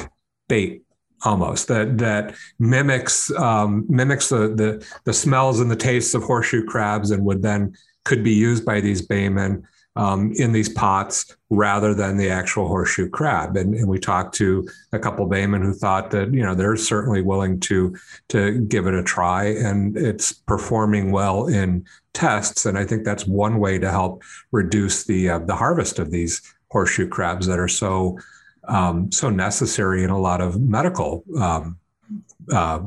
[0.48, 0.82] bait
[1.22, 6.64] almost that that mimics um, mimics the, the the smells and the tastes of horseshoe
[6.64, 9.62] crabs and would then could be used by these baymen
[9.96, 13.56] um, in these pots rather than the actual horseshoe crab.
[13.56, 17.22] And, and we talked to a couple baymen who thought that you know they're certainly
[17.22, 17.96] willing to
[18.28, 22.66] to give it a try, and it's performing well in tests.
[22.66, 26.40] And I think that's one way to help reduce the uh, the harvest of these
[26.70, 28.18] horseshoe crabs that are so
[28.64, 31.24] um, so necessary in a lot of medical.
[31.38, 31.78] Um,
[32.52, 32.80] uh,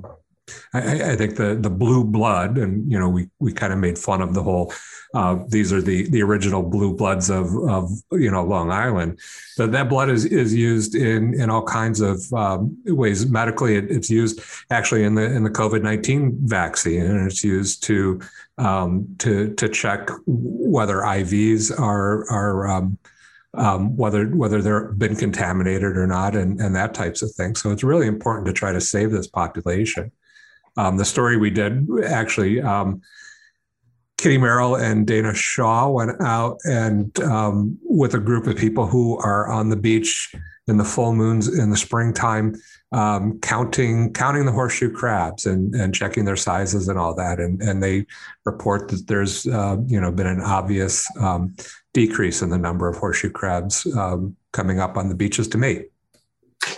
[0.73, 3.97] I, I, think the the blue blood, and you know, we we kind of made
[3.97, 4.73] fun of the whole.
[5.13, 9.19] Uh, these are the the original blue bloods of of you know Long Island.
[9.57, 13.25] But that blood is is used in in all kinds of um, ways.
[13.25, 17.83] Medically, it, it's used actually in the in the COVID nineteen vaccine, and it's used
[17.83, 18.19] to
[18.57, 22.97] um, to to check whether IVs are are um,
[23.55, 27.61] um, whether whether they're been contaminated or not, and and that types of things.
[27.61, 30.11] So it's really important to try to save this population.
[30.75, 33.01] Um, the story we did actually, um,
[34.17, 39.17] Kitty Merrill and Dana Shaw went out and um, with a group of people who
[39.19, 40.33] are on the beach
[40.67, 42.55] in the full moons in the springtime,
[42.91, 47.61] um, counting counting the horseshoe crabs and and checking their sizes and all that, and
[47.61, 48.05] and they
[48.45, 51.55] report that there's uh, you know been an obvious um,
[51.93, 55.89] decrease in the number of horseshoe crabs um, coming up on the beaches to mate.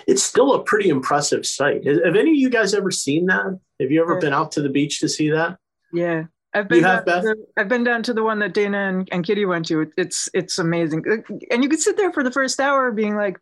[0.07, 1.85] It's still a pretty impressive sight.
[1.85, 3.59] Have any of you guys ever seen that?
[3.79, 5.57] Have you ever been out to the beach to see that?
[5.93, 6.25] Yeah.
[6.55, 9.25] I've been, have, down the, I've been down to the one that Dana and, and
[9.25, 9.91] Kitty went to.
[9.97, 11.03] It's it's amazing,
[11.51, 13.37] and you could sit there for the first hour, being like,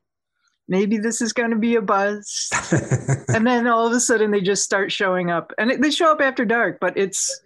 [0.68, 2.50] maybe this is going to be a buzz,
[3.28, 6.12] and then all of a sudden they just start showing up, and it, they show
[6.12, 7.40] up after dark, but it's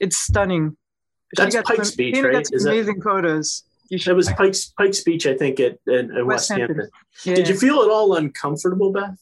[0.00, 0.76] it's stunning.
[1.36, 2.32] That's Pike's some, Beach, right?
[2.32, 3.62] Got some amazing that, photos.
[3.98, 4.12] Should.
[4.12, 6.76] It was Pike's Pike's Beach, I think, at, at, at West, West Hampton.
[6.76, 6.90] Hampton.
[7.24, 7.34] Yeah.
[7.34, 9.18] Did you feel at all uncomfortable, Beth?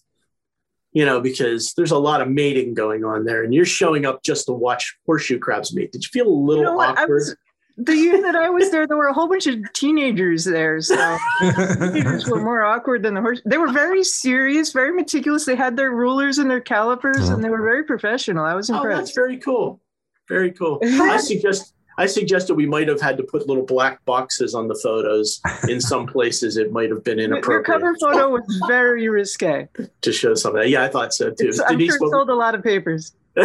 [0.92, 4.22] You know, because there's a lot of mating going on there, and you're showing up
[4.22, 5.92] just to watch horseshoe crabs mate.
[5.92, 7.14] Did you feel a little you know awkward?
[7.14, 7.36] Was,
[7.76, 10.80] the year that I was there, there were a whole bunch of teenagers there.
[10.80, 13.40] So teenagers were more awkward than the horse.
[13.45, 15.45] They were very serious, very meticulous.
[15.45, 17.64] They had their rulers and their calipers, and they were uh-huh.
[17.64, 18.45] very professional.
[18.45, 18.92] I was impressed.
[18.92, 19.80] Oh, that's very cool.
[20.28, 20.78] Very cool.
[20.82, 24.74] I suggest I suggested we might have had to put little black boxes on the
[24.74, 25.38] photos.
[25.68, 27.68] In some places, it might have been inappropriate.
[27.68, 29.68] Your cover photo was very risque.
[30.01, 30.66] to show something.
[30.66, 31.48] Yeah, I thought so too.
[31.48, 33.12] It's- I'm Denise, sure it sold a lot of papers.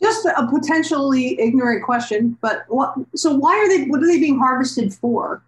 [0.00, 2.94] Just a potentially ignorant question, but what?
[3.16, 3.86] So why are they?
[3.86, 5.42] What are they being harvested for?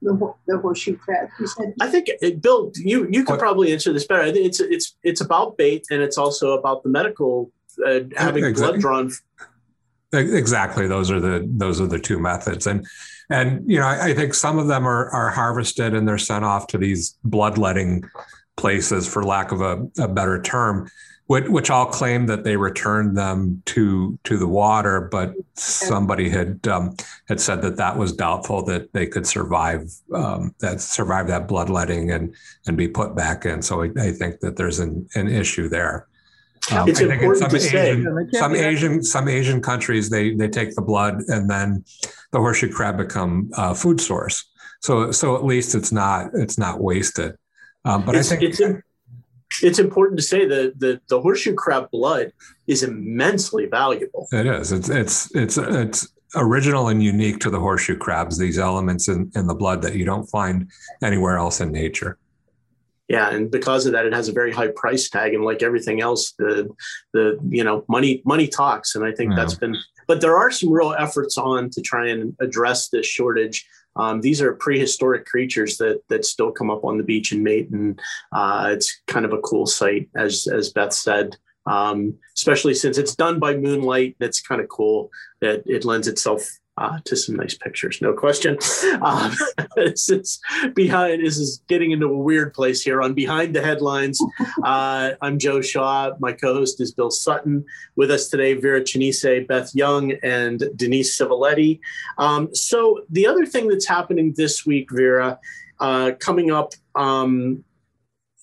[0.00, 1.28] The, the horseshoe crab.
[1.38, 4.22] You said I think uh, Bill, you you could probably answer this better.
[4.22, 7.52] I think it's it's it's about bait and it's also about the medical
[7.86, 8.80] uh, having Exactly.
[8.80, 9.12] blood drawn.
[10.12, 10.86] Exactly.
[10.86, 12.66] Those are the those are the two methods.
[12.66, 12.86] And
[13.30, 16.44] and you know, I, I think some of them are are harvested and they're sent
[16.44, 18.04] off to these bloodletting
[18.56, 20.90] places, for lack of a, a better term,
[21.26, 26.68] which, which all claim that they returned them to to the water, but somebody had
[26.68, 26.94] um,
[27.28, 32.10] had said that that was doubtful that they could survive um, that survive that bloodletting
[32.10, 32.34] and
[32.66, 33.62] and be put back in.
[33.62, 36.06] So I, I think that there's an an issue there.
[36.70, 39.60] Um, It's I think in important some to say- Asian- can't some Asian some Asian
[39.60, 41.84] countries they they take the blood and then
[42.30, 44.44] the horseshoe crab become a food source.
[44.80, 47.34] So so at least it's not it's not wasted.
[47.84, 48.60] Um, but it's, I think it's
[49.62, 52.32] it's important to say that the the horseshoe crab blood
[52.68, 54.28] is immensely valuable.
[54.32, 58.38] it is it's it's it's it's original and unique to the horseshoe crabs.
[58.38, 60.70] These elements in in the blood that you don't find
[61.02, 62.18] anywhere else in nature.
[63.08, 66.00] Yeah, and because of that, it has a very high price tag, and like everything
[66.00, 66.70] else, the
[67.12, 69.36] the you know money money talks, and I think Yeah.
[69.36, 69.76] that's been.
[70.06, 73.66] But there are some real efforts on to try and address this shortage.
[73.96, 77.68] Um, these are prehistoric creatures that that still come up on the beach and mate,
[77.70, 78.00] and
[78.32, 81.36] uh, it's kind of a cool sight, as as Beth said.
[81.66, 86.48] Um, especially since it's done by moonlight, it's kind of cool that it lends itself
[86.78, 88.56] uh, to some nice pictures, no question.
[89.02, 89.32] Um,
[89.76, 90.40] this is
[90.74, 91.24] behind.
[91.24, 93.02] This is getting into a weird place here.
[93.02, 94.18] On behind the headlines,
[94.64, 96.12] uh, I'm Joe Shaw.
[96.18, 97.64] My co-host is Bill Sutton.
[97.96, 101.80] With us today, Vera Chinese, Beth Young, and Denise Civiletti.
[102.18, 105.38] Um, so the other thing that's happening this week, Vera,
[105.78, 107.64] uh, coming up um,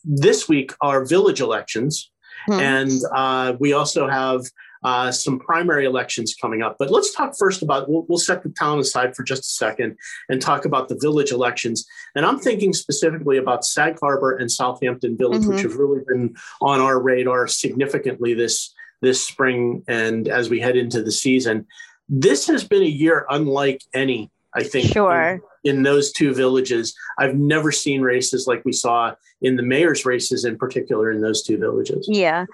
[0.04, 2.12] this week are village elections.
[2.46, 2.60] Hmm.
[2.60, 4.46] And uh, we also have
[4.84, 6.78] uh, some primary elections coming up.
[6.80, 9.98] But let's talk first about, we'll, we'll set the town aside for just a second
[10.30, 11.86] and talk about the village elections.
[12.16, 15.64] And I'm thinking specifically about Sag Harbor and Southampton Village, which Mhm.
[15.64, 21.02] have really been on our radar significantly this, this spring and as we head into
[21.02, 21.66] the season.
[22.08, 25.42] This has been a year unlike any, I think, Sure.
[25.64, 26.95] In, those two villages.
[27.18, 31.43] I've never seen races like we saw in the mayor's races, in particular, in those
[31.43, 32.07] two villages.
[32.12, 32.45] Yeah.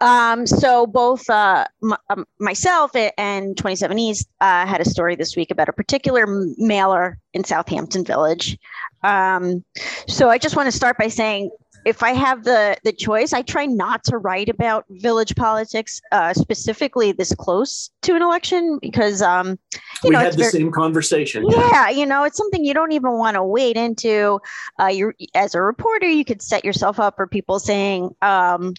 [0.00, 5.36] Um, so both uh, m- um, myself and 27 East uh, had a story this
[5.36, 8.58] week about a particular mailer in Southampton Village.
[9.02, 9.64] Um,
[10.08, 11.50] so I just want to start by saying
[11.84, 16.34] if I have the the choice, I try not to write about village politics, uh,
[16.34, 20.70] specifically this close to an election, because um, you we know had the very, same
[20.70, 21.44] conversation.
[21.48, 24.40] yeah, you know, it's something you don't even want to wade into.
[24.78, 28.74] Uh, you as a reporter, you could set yourself up for people saying, um,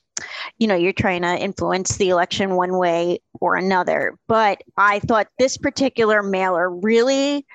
[0.60, 4.18] you know, you're trying to influence the election one way or another.
[4.28, 7.45] But I thought this particular mailer really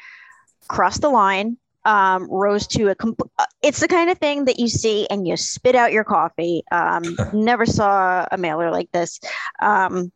[0.69, 1.57] crossed the line.
[1.87, 5.25] Um, rose to a comp- uh, it's the kind of thing that you see and
[5.27, 9.21] you spit out your coffee um, never saw a mailer like this
[9.61, 10.11] um,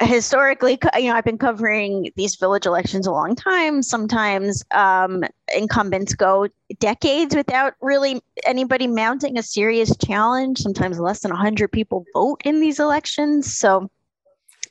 [0.00, 3.82] historically, you know, I've been covering these village elections a long time.
[3.82, 6.48] Sometimes um, incumbents go
[6.78, 10.58] decades without really anybody mounting a serious challenge.
[10.58, 13.54] Sometimes less than 100 people vote in these elections.
[13.56, 13.90] So,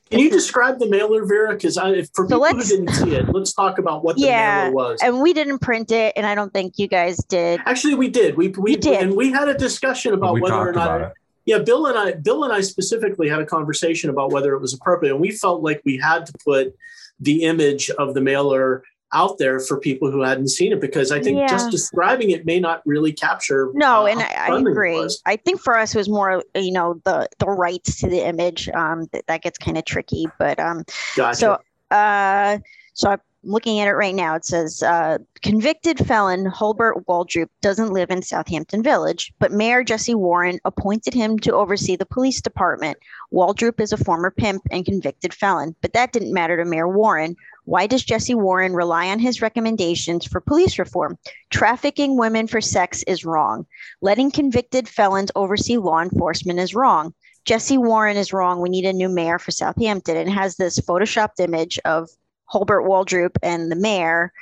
[0.10, 1.53] Can you describe the mailer, Vera?
[1.53, 1.76] Because
[2.14, 4.99] for So people who didn't see it, let's talk about what the Yeah, mailer was.
[5.03, 7.62] and we didn't print it, and I don't think you guys did.
[7.66, 8.36] Actually, we did.
[8.36, 9.01] We we You did.
[9.03, 10.97] and we had a discussion about we whether or talked not.
[10.97, 11.14] about it.
[11.45, 14.74] Yeah, Bill and I, Bill and I specifically had a conversation about whether it was
[14.74, 16.76] appropriate, and we felt like we had to put
[17.20, 18.84] the image of the mailer
[19.14, 21.47] out there for people who hadn't seen it because I think Yeah.
[21.47, 23.72] just describing it may not really capture.
[23.74, 25.10] No, uh, and I, I agree.
[25.26, 28.70] I think for us it was more, you know, the the rights to the image.
[28.70, 30.84] Um, that, that gets kind of tricky, but um,
[31.16, 31.38] Gotcha.
[31.38, 31.57] So,
[31.95, 32.60] uh,
[32.93, 34.36] so I'm looking at it right now.
[34.36, 40.16] It says uh, convicted felon Holbert Waldrop doesn't live in Southampton Village, but Mayor Jesse
[40.16, 42.97] Warren appointed him to oversee the police department.
[43.34, 47.36] Waldrop is a former pimp and convicted felon, but that didn't matter to Mayor Warren.
[47.70, 51.20] Why does Jesse Warren rely on his recommendations for police reform?
[51.51, 53.67] Trafficking women for sex is wrong.
[54.01, 57.13] Letting convicted felons oversee law enforcement is wrong.
[57.45, 58.59] Jesse Warren is wrong.
[58.59, 60.17] We need a new mayor for Southampton.
[60.17, 62.09] And has this photoshopped image of
[62.51, 64.34] Holbert Waldrop and the mayor.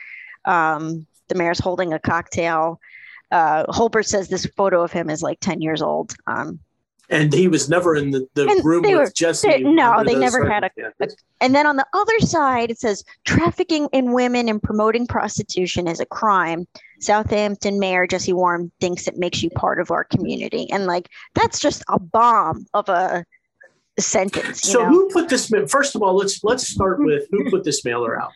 [0.46, 2.80] Um, the mayor's holding a cocktail.
[3.30, 6.16] Uh, Holbert says this photo of him is like 10 years old.
[6.28, 6.62] Um,
[7.10, 9.64] and he was never in the, the And room they with were- Jesse.
[9.64, 11.18] no, they never had a- circumstances.
[11.42, 16.00] and then on the other side, it says trafficking in women and promoting prostitution is
[16.00, 16.68] a crime.
[17.00, 20.70] Southampton Mayor Jesse Warren thinks it makes you part of our community.
[20.72, 23.24] And like, that's just a bomb of a
[24.00, 24.66] sentence.
[24.66, 24.90] You So know?
[24.90, 25.52] who put this?
[25.70, 28.32] First of all, let's let's start with who put this mailer out,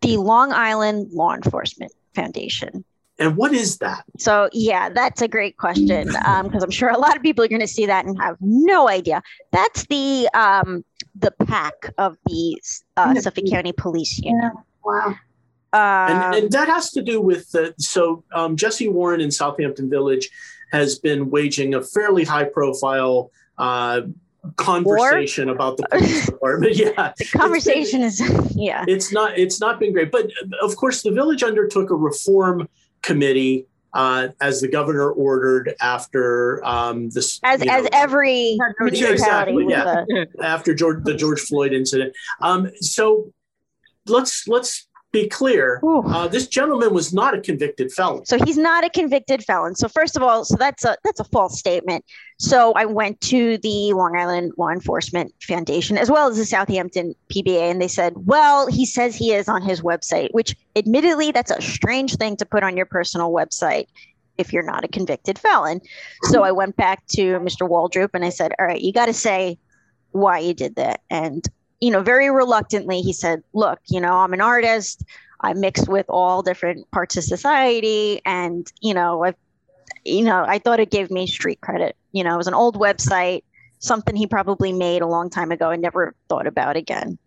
[0.00, 2.84] the Long Island Law Enforcement Foundation.
[3.22, 4.04] And what is that?
[4.18, 7.60] So yeah, that's a great question because I'm sure a lot of people are going
[7.60, 9.22] to see that and have no idea.
[9.52, 12.60] That's the um, the pack of the
[12.96, 14.52] uh, Suffolk County Police Unit.
[14.84, 15.14] Wow.
[15.72, 19.88] And, Um, and that has to do with the so um, Jesse Warren in Southampton
[19.88, 20.28] Village
[20.70, 24.02] has been waging a fairly high profile uh,
[24.56, 26.76] conversation about the police department.
[26.82, 28.20] Yeah, the conversation is
[28.54, 28.84] yeah.
[28.88, 32.68] it's not it's not been great, but of course the village undertook a reform
[33.02, 38.84] committee uh, as the governor ordered after um, this As as know, every Had no
[38.86, 40.24] municipality exactly, yeah.
[40.42, 42.14] after George, the George Floyd incident.
[42.40, 43.32] Um, so
[44.06, 45.80] let's let's be clear.
[45.84, 48.24] Uh, this gentleman was not a convicted felon.
[48.24, 49.74] So he's not a convicted felon.
[49.74, 52.04] So first of all, so that's a that's a false statement.
[52.38, 57.14] So I went to the Long Island Law Enforcement Foundation as well as the Southampton
[57.32, 61.50] PBA, and they said, well, he says he is on his website, which admittedly that's
[61.50, 63.86] a strange thing to put on your personal website
[64.38, 65.80] if you're not a convicted felon.
[66.24, 67.68] So I went back to Mr.
[67.68, 69.58] Waldrop and I said, all right, you got to say
[70.12, 71.02] why you did that.
[71.10, 71.46] And
[71.82, 75.02] you know, very reluctantly, he said, look, you know, I'm an artist.
[75.40, 79.34] I mix with all different parts of society, and you know, I,
[80.04, 81.96] you know, I thought it gave me street credit.
[82.12, 83.42] You know, it was an old website,
[83.80, 87.18] something he probably made a long time ago and never thought about again.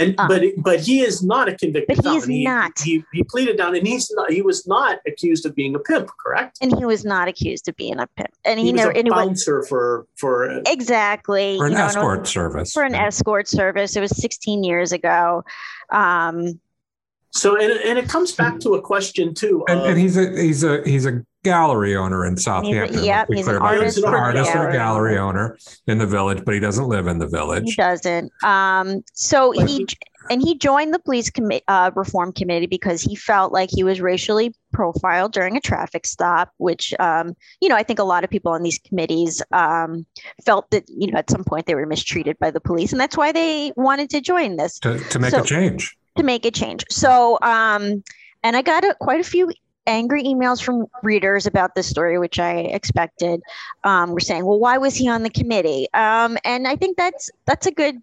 [0.00, 0.26] And Uh.
[0.28, 2.18] but but he is not a convicted But he felon.
[2.18, 2.72] is not.
[2.80, 4.32] He, he pleaded down, and he's not.
[4.32, 6.10] He was not accused of being a pimp.
[6.24, 6.58] Correct.
[6.62, 8.98] And he was not accused of being a pimp, and he, He was never a
[8.98, 10.50] and was- bouncer for for.
[10.50, 12.72] uh, exactly for an you know, and it was- escort service.
[12.72, 13.94] for an escort service.
[13.96, 15.44] It was 16 years ago.
[15.92, 16.60] Um,
[17.32, 19.64] So and and it comes back to a question too.
[19.68, 23.02] and, of- and he's a he's a he's a gallery owner in Southampton.
[23.04, 26.42] yeah, he's an artist He's an artist and a gallery gallery owner in the village,
[26.44, 27.64] but he doesn't live in the village.
[27.64, 28.30] he doesn't.
[28.44, 29.86] Um, so he he-
[30.28, 34.00] and he joined the police commi- uh, reform committee because he felt like he was
[34.02, 38.28] racially profiled during a traffic stop, which um, you know I think a lot of
[38.30, 40.04] people on these committees um,
[40.44, 43.16] felt that you know at some point they were mistreated by the police, and that's
[43.16, 44.78] why they wanted to join this.
[44.80, 45.96] To, to make So- a change.
[46.16, 46.84] to make a change.
[46.90, 48.02] So, um,
[48.42, 49.50] and I got a, quite a few
[49.86, 53.40] angry emails from readers about this story, which I expected.
[53.84, 55.88] Um, we're saying, well, why was he on the committee?
[55.94, 57.96] Um, and I think that's that's a good.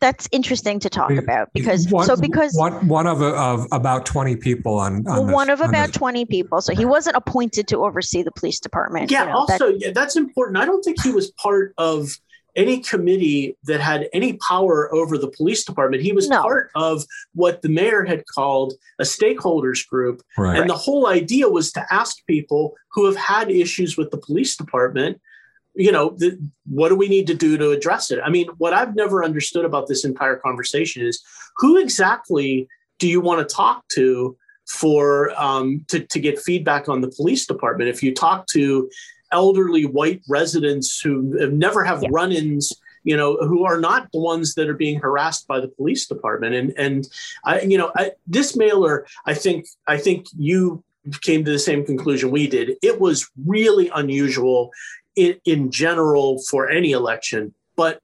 [0.00, 4.36] That's interesting to talk about because One- so because one one of of about twenty
[4.36, 7.16] people on, on well, this- one of on about this- twenty people, so he wasn't
[7.16, 9.10] appointed to oversee the police department.
[9.10, 9.22] yeah.
[9.24, 10.56] you know, that- also, yeah, that's important.
[10.58, 12.10] I don't think he was part of
[12.58, 16.02] any committee that had any power over the police department.
[16.02, 16.42] He was No.
[16.42, 20.58] part of what the mayor had called a stakeholders group, right.
[20.58, 24.56] and the whole idea was to ask people who have had issues with the police
[24.56, 25.20] department.
[25.74, 26.36] You know, the,
[26.66, 28.18] what do we need to do to address it?
[28.24, 31.22] I mean, what I've never understood about this entire conversation is
[31.58, 32.66] who exactly
[32.98, 34.36] do you want to talk to
[34.66, 37.88] for um, to, to get feedback on the police department?
[37.88, 38.90] If you talk to
[39.32, 42.08] elderly white residents who have never have Yeah.
[42.12, 42.72] run-ins,
[43.04, 46.54] you know, who are not the ones that are being harassed by the police department,
[46.54, 47.08] and and
[47.44, 50.82] I, you know, I, this mailer, I think, I think you
[51.22, 52.76] came to the same conclusion we did.
[52.82, 54.70] It was really unusual
[55.16, 58.00] in, in general for any election, but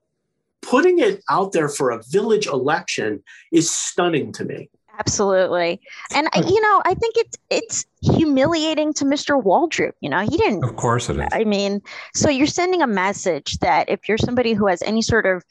[0.62, 3.22] putting it out there for a village election
[3.52, 4.70] is stunning to me.
[4.98, 5.80] absolutely,
[6.14, 9.42] and I, you know, I think it's it's humiliating to Mr.
[9.42, 9.92] Waldrop.
[10.00, 11.28] You know, he didn't Of course it is.
[11.32, 11.82] I mean,
[12.14, 15.44] so you're sending a message that if you're somebody who has any sort of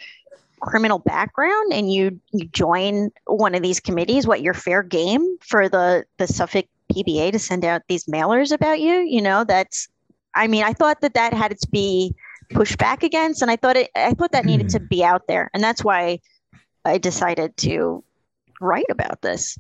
[0.60, 5.68] criminal background and you you join one of these committees, what you're fair game for
[5.68, 9.89] the the Suffolk PBA to send out these mailers about you, you know, that's
[10.36, 12.16] I mean, I thought that that had to be
[12.49, 14.86] pushed back against and I thought it I thought that needed to hmm.
[14.89, 16.20] be out there and that's why
[16.86, 18.04] I decided to
[18.62, 19.58] write about this.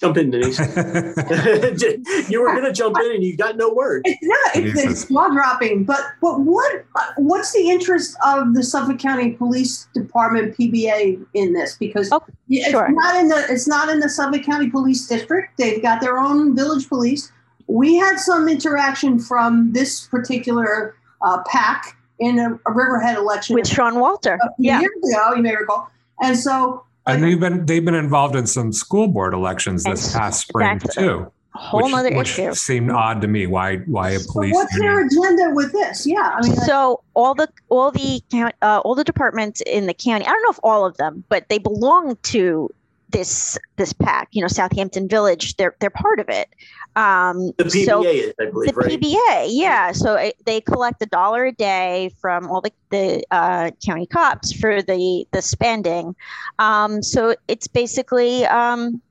[0.00, 0.58] Jump in, Denise.
[2.28, 4.02] you were going to jump in and you got no words.
[4.06, 4.56] It's not.
[4.64, 5.02] It's, Jesus.
[5.02, 5.84] it's jaw dropping.
[5.84, 6.84] But but what
[7.16, 11.76] what's the interest of the Suffolk County Police Department PBA in this?
[11.76, 12.86] Because Oh, yeah, sure.
[12.86, 15.56] it's not in the it's not in the Suffolk County Police District.
[15.58, 17.30] They've got their own village police.
[17.66, 23.66] We had some interaction from this particular uh, pack in a, a Riverhead election With
[23.66, 24.34] Sean Walter.
[24.42, 24.80] a few Yeah.
[24.80, 25.90] years ago, you may recall.
[26.20, 30.48] And so and they've been they've been involved in some school board elections this past
[30.48, 31.30] spring too.
[31.54, 32.52] Whole which, other which issue.
[32.54, 33.46] Seemed odd to me.
[33.46, 33.76] Why?
[33.78, 34.52] Why a police?
[34.52, 36.04] So what's their agenda with this?
[36.04, 36.56] Yeah, I mean.
[36.56, 38.20] So all the all the
[38.60, 40.24] uh, all the departments in the county.
[40.26, 42.70] I don't know if all of them, but they belong to
[43.10, 44.28] this this pack.
[44.32, 45.56] You know, Southampton Village.
[45.56, 46.48] They're they're part of it.
[46.96, 49.00] Um, the PBA so is, I believe, the right?
[49.00, 49.92] PBA, yeah.
[49.92, 54.52] So it, they collect a dollar a day from all the the uh, county cops
[54.52, 56.14] for the the spending.
[56.58, 59.02] Um, so it's basically um,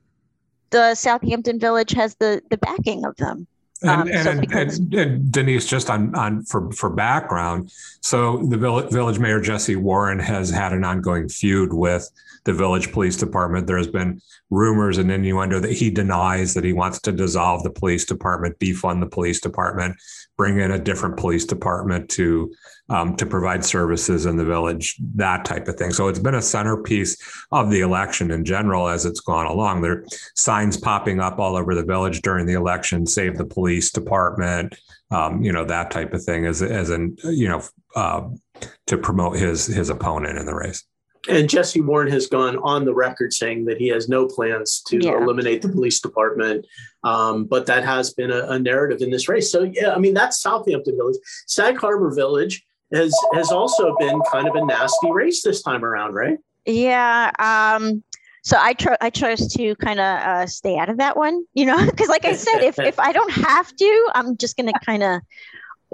[0.70, 3.46] the Southampton Village has the the backing of them.
[3.82, 7.70] And, um, and, so because- and, and, Denise, just on, on for, for background,
[8.00, 12.10] so the village, village mayor Jesse Warren has had an ongoing feud with
[12.44, 13.66] the village police department.
[13.66, 14.20] There has been
[14.50, 19.00] rumors and innuendo that he denies that he wants to dissolve the police department, defund
[19.00, 19.96] the police department,
[20.36, 22.52] bring in a different police department to
[22.90, 25.90] um, to provide services in the village, that type of thing.
[25.90, 27.16] So it's been a centerpiece
[27.50, 29.80] of the election in general as it's gone along.
[29.80, 33.90] There are signs popping up all over the village during the election, save the police
[33.90, 34.76] department,
[35.10, 37.62] um, you know, that type of thing as, as an, you know,
[37.96, 38.28] uh,
[38.86, 40.84] to promote his, his opponent in the race.
[41.28, 44.98] And Jesse Warren has gone on the record saying that he has no plans to
[44.98, 45.16] yeah.
[45.16, 46.66] eliminate the police department.
[47.02, 49.50] Um, but that has been a, a, narrative in this race.
[49.50, 51.16] So, yeah, I mean, that's Southampton Village.
[51.46, 56.14] Sag Harbor Village has has also been kind of a nasty race this time around,
[56.14, 56.38] right?
[56.66, 57.30] Yeah.
[57.38, 58.02] Um,
[58.42, 61.64] so I tr- I chose to kind of uh, stay out of that one, you
[61.64, 64.78] know, because like I said, if if I don't have to, I'm just going to
[64.84, 65.20] kind of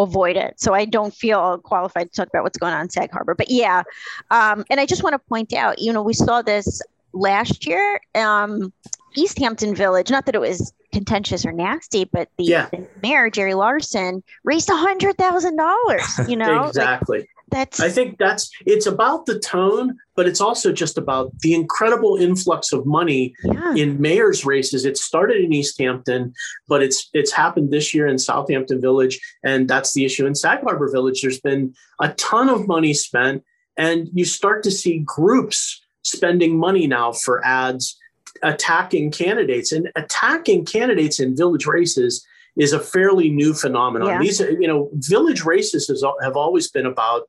[0.03, 0.61] avoid it.
[0.61, 3.35] So I don't feel qualified to talk about what's going on in Sag Harbor.
[3.35, 3.83] But yeah,
[4.31, 6.83] um, and I just want to point out, you know, we saw this
[7.13, 8.01] last year.
[8.15, 8.73] Um,
[9.17, 12.69] East Hampton Village, not that it was contentious or nasty, but the, yeah.
[12.71, 16.21] the mayor Jerry Larsen raised a hundred thousand dollars.
[16.29, 17.21] You know, exactly.
[17.21, 17.81] Like, that's.
[17.81, 22.73] I think that's it's about the tone, but it's also just about the incredible influx
[22.73, 23.75] of money yeah.
[23.75, 24.85] in mayor's races.
[24.85, 26.33] It started in East Hampton,
[26.69, 30.63] but it's it's happened this year in Southampton Village, and that's the issue in Sag
[30.63, 31.23] Harbor Village.
[31.23, 33.45] There's been a ton of money spent,
[33.77, 37.97] and you start to see groups spending money now for ads
[38.43, 42.25] attacking candidates and attacking candidates in village races
[42.57, 44.09] is a fairly new phenomenon.
[44.09, 44.19] Yeah.
[44.21, 47.23] These, you know, village races has, have always been about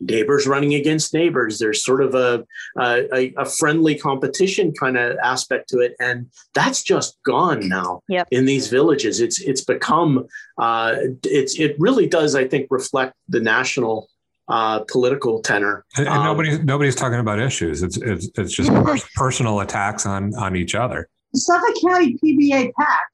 [0.00, 1.58] neighbors running against neighbors.
[1.58, 2.44] There's sort of a
[2.78, 8.28] a, a friendly competition kind of aspect to it, and that's just gone now yep.
[8.30, 9.20] in these villages.
[9.20, 10.26] It's it's become
[10.58, 14.08] uh, it's it really does I think reflect the national
[14.48, 15.84] uh, political tenor.
[15.96, 17.82] And, and um, nobody nobody's talking about issues.
[17.82, 18.70] It's it's, it's just
[19.14, 21.08] personal attacks on on each other.
[21.32, 23.06] The Suffolk County PBA PAC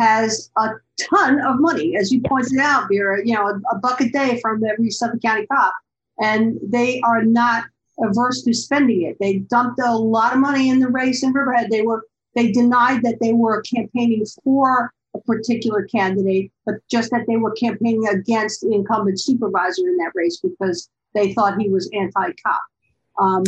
[0.00, 3.24] has a ton of money, as you pointed out, Vera.
[3.24, 5.74] You know, a, a buck a day from every Suffolk County cop,
[6.20, 7.64] and they are not
[8.02, 9.16] averse to spending it.
[9.20, 11.70] They dumped a lot of money in the race in Riverhead.
[11.70, 17.26] They were they denied that they were campaigning for a particular candidate, but just that
[17.26, 21.90] they were campaigning against the incumbent supervisor in that race because they thought he was
[21.92, 22.60] anti-cop.
[23.18, 23.42] Um,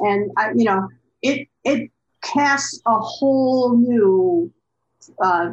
[0.00, 0.88] and I, you know,
[1.20, 1.90] it it
[2.22, 4.50] casts a whole new
[5.22, 5.52] uh,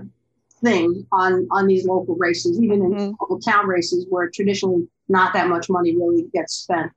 [0.62, 3.12] thing on on these local races, even in mm-hmm.
[3.20, 6.91] local town races where traditionally not that much money really gets spent.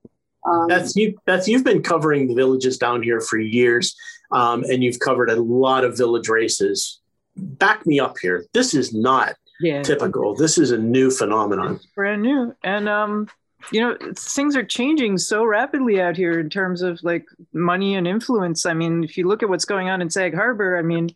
[0.47, 1.19] Um, that's you.
[1.27, 3.97] That's you've been covering the villages down here for years,
[4.31, 7.01] um, and you've covered a lot of village races
[7.37, 8.45] back me up here.
[8.53, 9.83] This is not yeah.
[9.83, 10.35] typical.
[10.35, 11.77] This is a new phenomenon.
[11.77, 12.55] It's brand new.
[12.63, 13.29] And um,
[13.71, 18.07] you know, things are changing so rapidly out here in terms of like money and
[18.07, 18.67] influence.
[18.67, 21.11] I mean, if you look at what's going on in Sag Harbor, I mean,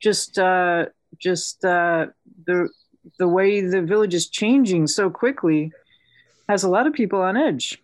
[0.00, 0.86] just uh
[1.18, 2.06] just uh
[2.46, 2.68] the
[3.18, 5.72] the way the village is changing so quickly
[6.48, 7.80] has a lot of people on edge.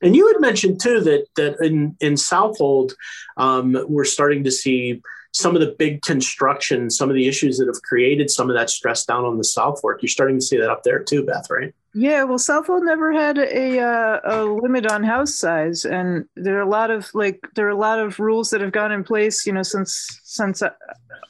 [0.00, 2.94] And you had mentioned too that that in in Southold,
[3.36, 5.00] um, we're starting to see
[5.32, 8.68] some of the big construction, some of the issues that have created some of that
[8.68, 10.02] stress down on the South Fork.
[10.02, 11.74] You're starting to see that up there too, Beth, right?
[11.94, 16.62] Yeah, well, Southold never had a uh, a limit on house size, and there are
[16.62, 19.46] a lot of like there are a lot of rules that have gone in place,
[19.46, 20.62] you know, since since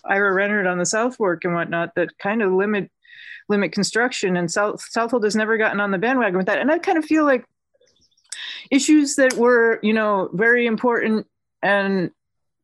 [0.04, 2.90] Ira Renard on the South Fork and whatnot that kind of limit
[3.48, 4.36] limit construction.
[4.36, 7.04] And South Southold has never gotten on the bandwagon with that, and I kind of
[7.04, 7.44] feel like
[8.70, 11.26] issues that were you know very important
[11.62, 12.12] and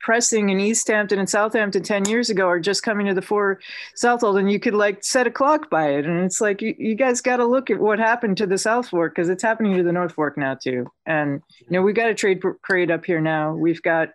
[0.01, 3.61] pressing in East Hampton and Southampton 10 years ago are just coming to the fore
[3.97, 6.07] Southold and you could like set a clock by it.
[6.07, 8.89] And it's like, you, you guys got to look at what happened to the South
[8.89, 10.87] Fork because it's happening to the North Fork now too.
[11.07, 13.55] And, you know, we've got a trade parade up here now.
[13.55, 14.11] We've got,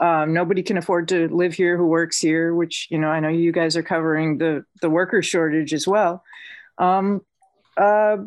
[0.00, 3.28] um, nobody can afford to live here who works here, which, you know, I know
[3.28, 6.24] you guys are covering the, the worker shortage as well.
[6.78, 7.22] Um,
[7.76, 8.18] uh,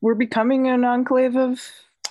[0.00, 1.60] we're becoming an enclave of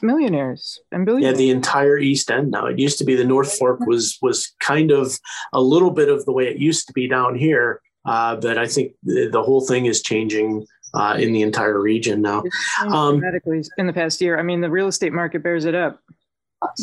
[0.04, 1.34] millionaires and billionaires.
[1.34, 2.68] Yeah, the entire East End now.
[2.68, 5.18] It used to be the North Fork was was kind of
[5.54, 8.68] a little bit of the way it used to be down here, uh, but I
[8.68, 12.44] think the, the whole thing is changing uh, in the entire region now.
[12.82, 14.38] Um, dramatically in the past year.
[14.38, 16.00] I mean, the real estate market bears it up.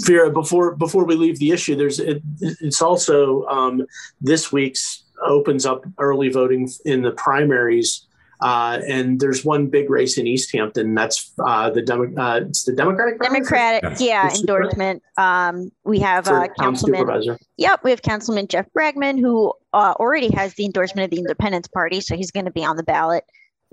[0.05, 3.87] Vera, before before we leave the issue, there's it, it's also um,
[4.21, 8.07] this week's opens up early voting in the primaries,
[8.43, 10.95] uh, and there's one big race in East Hampton.
[10.95, 14.01] That's uh, the Demo- uh, it's the Democratic primary Democratic, Yes.
[14.01, 15.03] yeah, endorsement.
[15.16, 17.36] Um, we have for uh, Councilman.
[17.57, 21.68] Yep, we have Councilman Jeff Bragman, who uh, already has the endorsement of the Independence
[21.68, 23.24] Party, so he's going to be on the ballot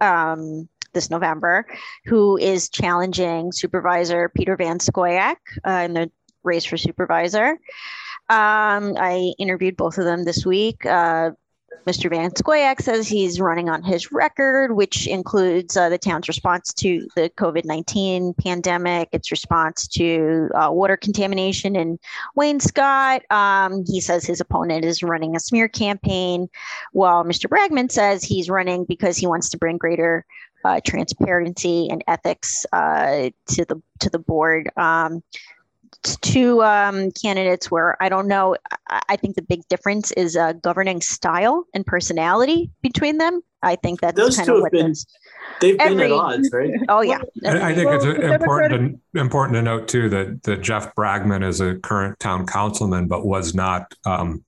[0.01, 1.65] um, this November.
[2.05, 6.11] Who is challenging Supervisor Peter Van Scoyoc uh, in the
[6.43, 7.57] race for supervisor?
[8.29, 10.85] Um, I interviewed both of them this week.
[10.85, 11.31] Uh,
[11.85, 12.09] Mr.
[12.09, 17.07] Van Scoyoc says he's running on his record, which includes uh, the town's response to
[17.15, 21.99] the COVID 19 pandemic, its response to uh, water contamination in
[22.37, 23.21] Wainscott.
[23.31, 26.49] Um, he says his opponent is running a smear campaign,
[26.91, 27.49] while Mr.
[27.49, 30.25] Bragman says he's running because he wants to bring greater
[30.65, 34.69] uh, transparency and ethics uh, to the to the board.
[34.75, 35.23] Um,
[36.03, 38.55] two um, candidates where I don't know.
[38.89, 43.41] I, I think the big difference is uh, governing style and personality between them.
[43.63, 44.93] I think that's Those kind two of have been-
[45.61, 46.71] They've been at odds, right?
[46.89, 50.61] Oh yeah, I, I think Well, it's important to, important to note too that that
[50.61, 54.43] Jeff Bragman is a current town councilman, but was not um,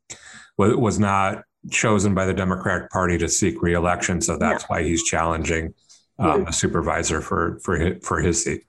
[0.57, 4.21] was, was not chosen by the Democratic Party to seek reelection.
[4.21, 5.73] So that's why he's challenging
[6.19, 8.65] um, a supervisor for for his, for his seat.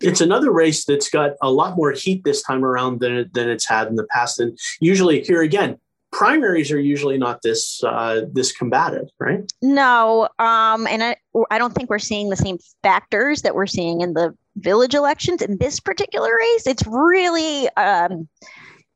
[0.00, 3.68] It's another race that's got a lot more heat this time around than than it's
[3.68, 4.40] had in the past.
[4.40, 5.78] And usually, here again,
[6.12, 9.40] primaries are usually not this uh, this combative, right?
[9.62, 11.16] No, um, and I,
[11.50, 15.42] I don't think we're seeing the same factors that we're seeing in the village elections.
[15.42, 18.28] In this particular race, it's really um,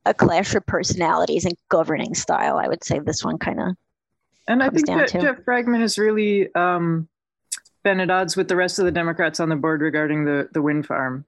[0.07, 2.57] a clash of personalities and governing style.
[2.57, 3.76] I would say this one kind of.
[4.48, 5.20] And I comes think down that to.
[5.20, 7.09] Jeff Bragman has really um,
[7.83, 10.62] been at odds with the rest of the Democrats on the board regarding the, the
[10.62, 11.24] wind farm.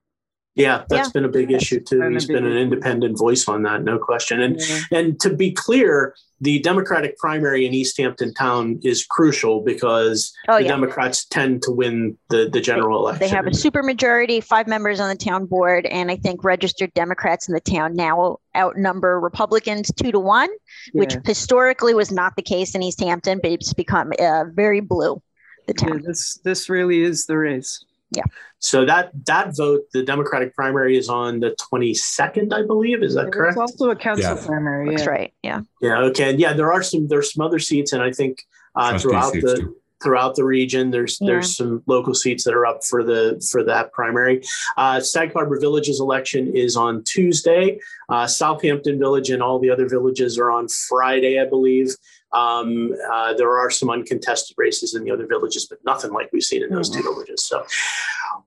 [0.55, 1.13] Yeah, that's Yeah.
[1.15, 1.99] been a big issue too.
[2.01, 2.61] Been a He's big been an issue.
[2.61, 4.39] independent voice on that, no question.
[4.43, 4.99] And Yeah.
[4.99, 10.59] and to be clear, the Democratic primary in East Hampton Town is crucial because Oh
[10.59, 13.21] the yeah, Democrats tend to win the the general election.
[13.21, 16.93] they have a super majority, five members on the town board, and I think registered
[16.93, 20.51] Democrats in the town now outnumber Republicans two to one,
[20.93, 25.23] which historically was not the case in East Hampton, but it's become uh, very blue.
[25.67, 27.85] The Yeah, this this really is the race.
[28.15, 28.25] Yeah.
[28.59, 33.03] So that that vote, the Democratic primary is on the 22nd, I believe.
[33.03, 33.59] Is that There's correct?
[33.59, 34.47] also a council Yeah.
[34.47, 34.91] primary.
[34.91, 35.09] That's Yeah.
[35.11, 35.33] right.
[35.43, 35.61] Yeah.
[35.81, 35.99] Yeah.
[36.01, 36.31] Okay.
[36.31, 38.45] And yeah, there are some there's some other seats, and I think
[38.77, 39.77] uh, throughout the too.
[40.03, 41.27] throughout the region, there's Yeah.
[41.29, 44.43] there's some local seats that are up for the for that primary.
[44.77, 47.79] Uh, Sag Harbor Village's election is on Tuesday.
[48.11, 51.97] Uh, Southampton Village and all the other villages are on Friday, I believe.
[52.33, 56.43] Um, uh, there are some uncontested races in the other villages, but nothing like we've
[56.43, 57.45] seen in those two villages.
[57.45, 57.67] So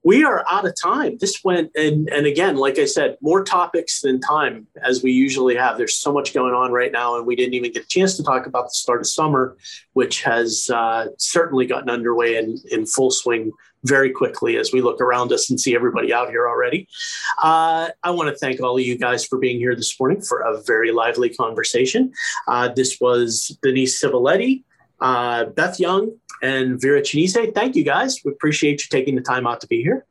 [0.03, 1.17] we are out of time.
[1.19, 5.55] This went, and, and again, like I said, more topics than time as we usually
[5.55, 5.77] have.
[5.77, 8.23] There's so much going on right now, and we didn't even get a chance to
[8.23, 9.57] talk about the start of summer,
[9.93, 13.51] which has uh, certainly gotten underway in, in full swing
[13.83, 16.87] very quickly as we look around us and see everybody out here already.
[17.41, 20.39] Uh, I want to thank all of you guys for being here this morning for
[20.39, 22.11] a very lively conversation.
[22.47, 24.63] Uh, this was Denise Civiletti,
[24.99, 27.37] uh, Beth Young, and Vera Chinese.
[27.53, 28.19] Thank you guys.
[28.23, 30.05] We appreciate you taking the time out to be here.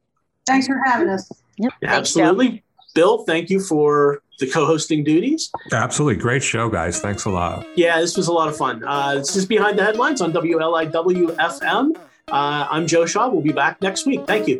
[0.47, 1.31] Thanks for having us.
[1.59, 1.73] Yep.
[1.81, 2.63] Thanks, Absolutely.
[2.95, 5.51] Bill, thank you for the co-hosting duties.
[5.73, 6.21] Absolutely.
[6.21, 7.01] Great show, guys.
[7.01, 7.67] Thanks a lot.
[7.77, 8.85] Yeah, this was a lot of fun.
[8.85, 11.97] Uh, this is Behind the Headlines on WLIW FM.
[12.29, 13.29] Uh, I'm Joe Shaw.
[13.29, 14.27] We'll be back next week.
[14.27, 14.59] Thank you.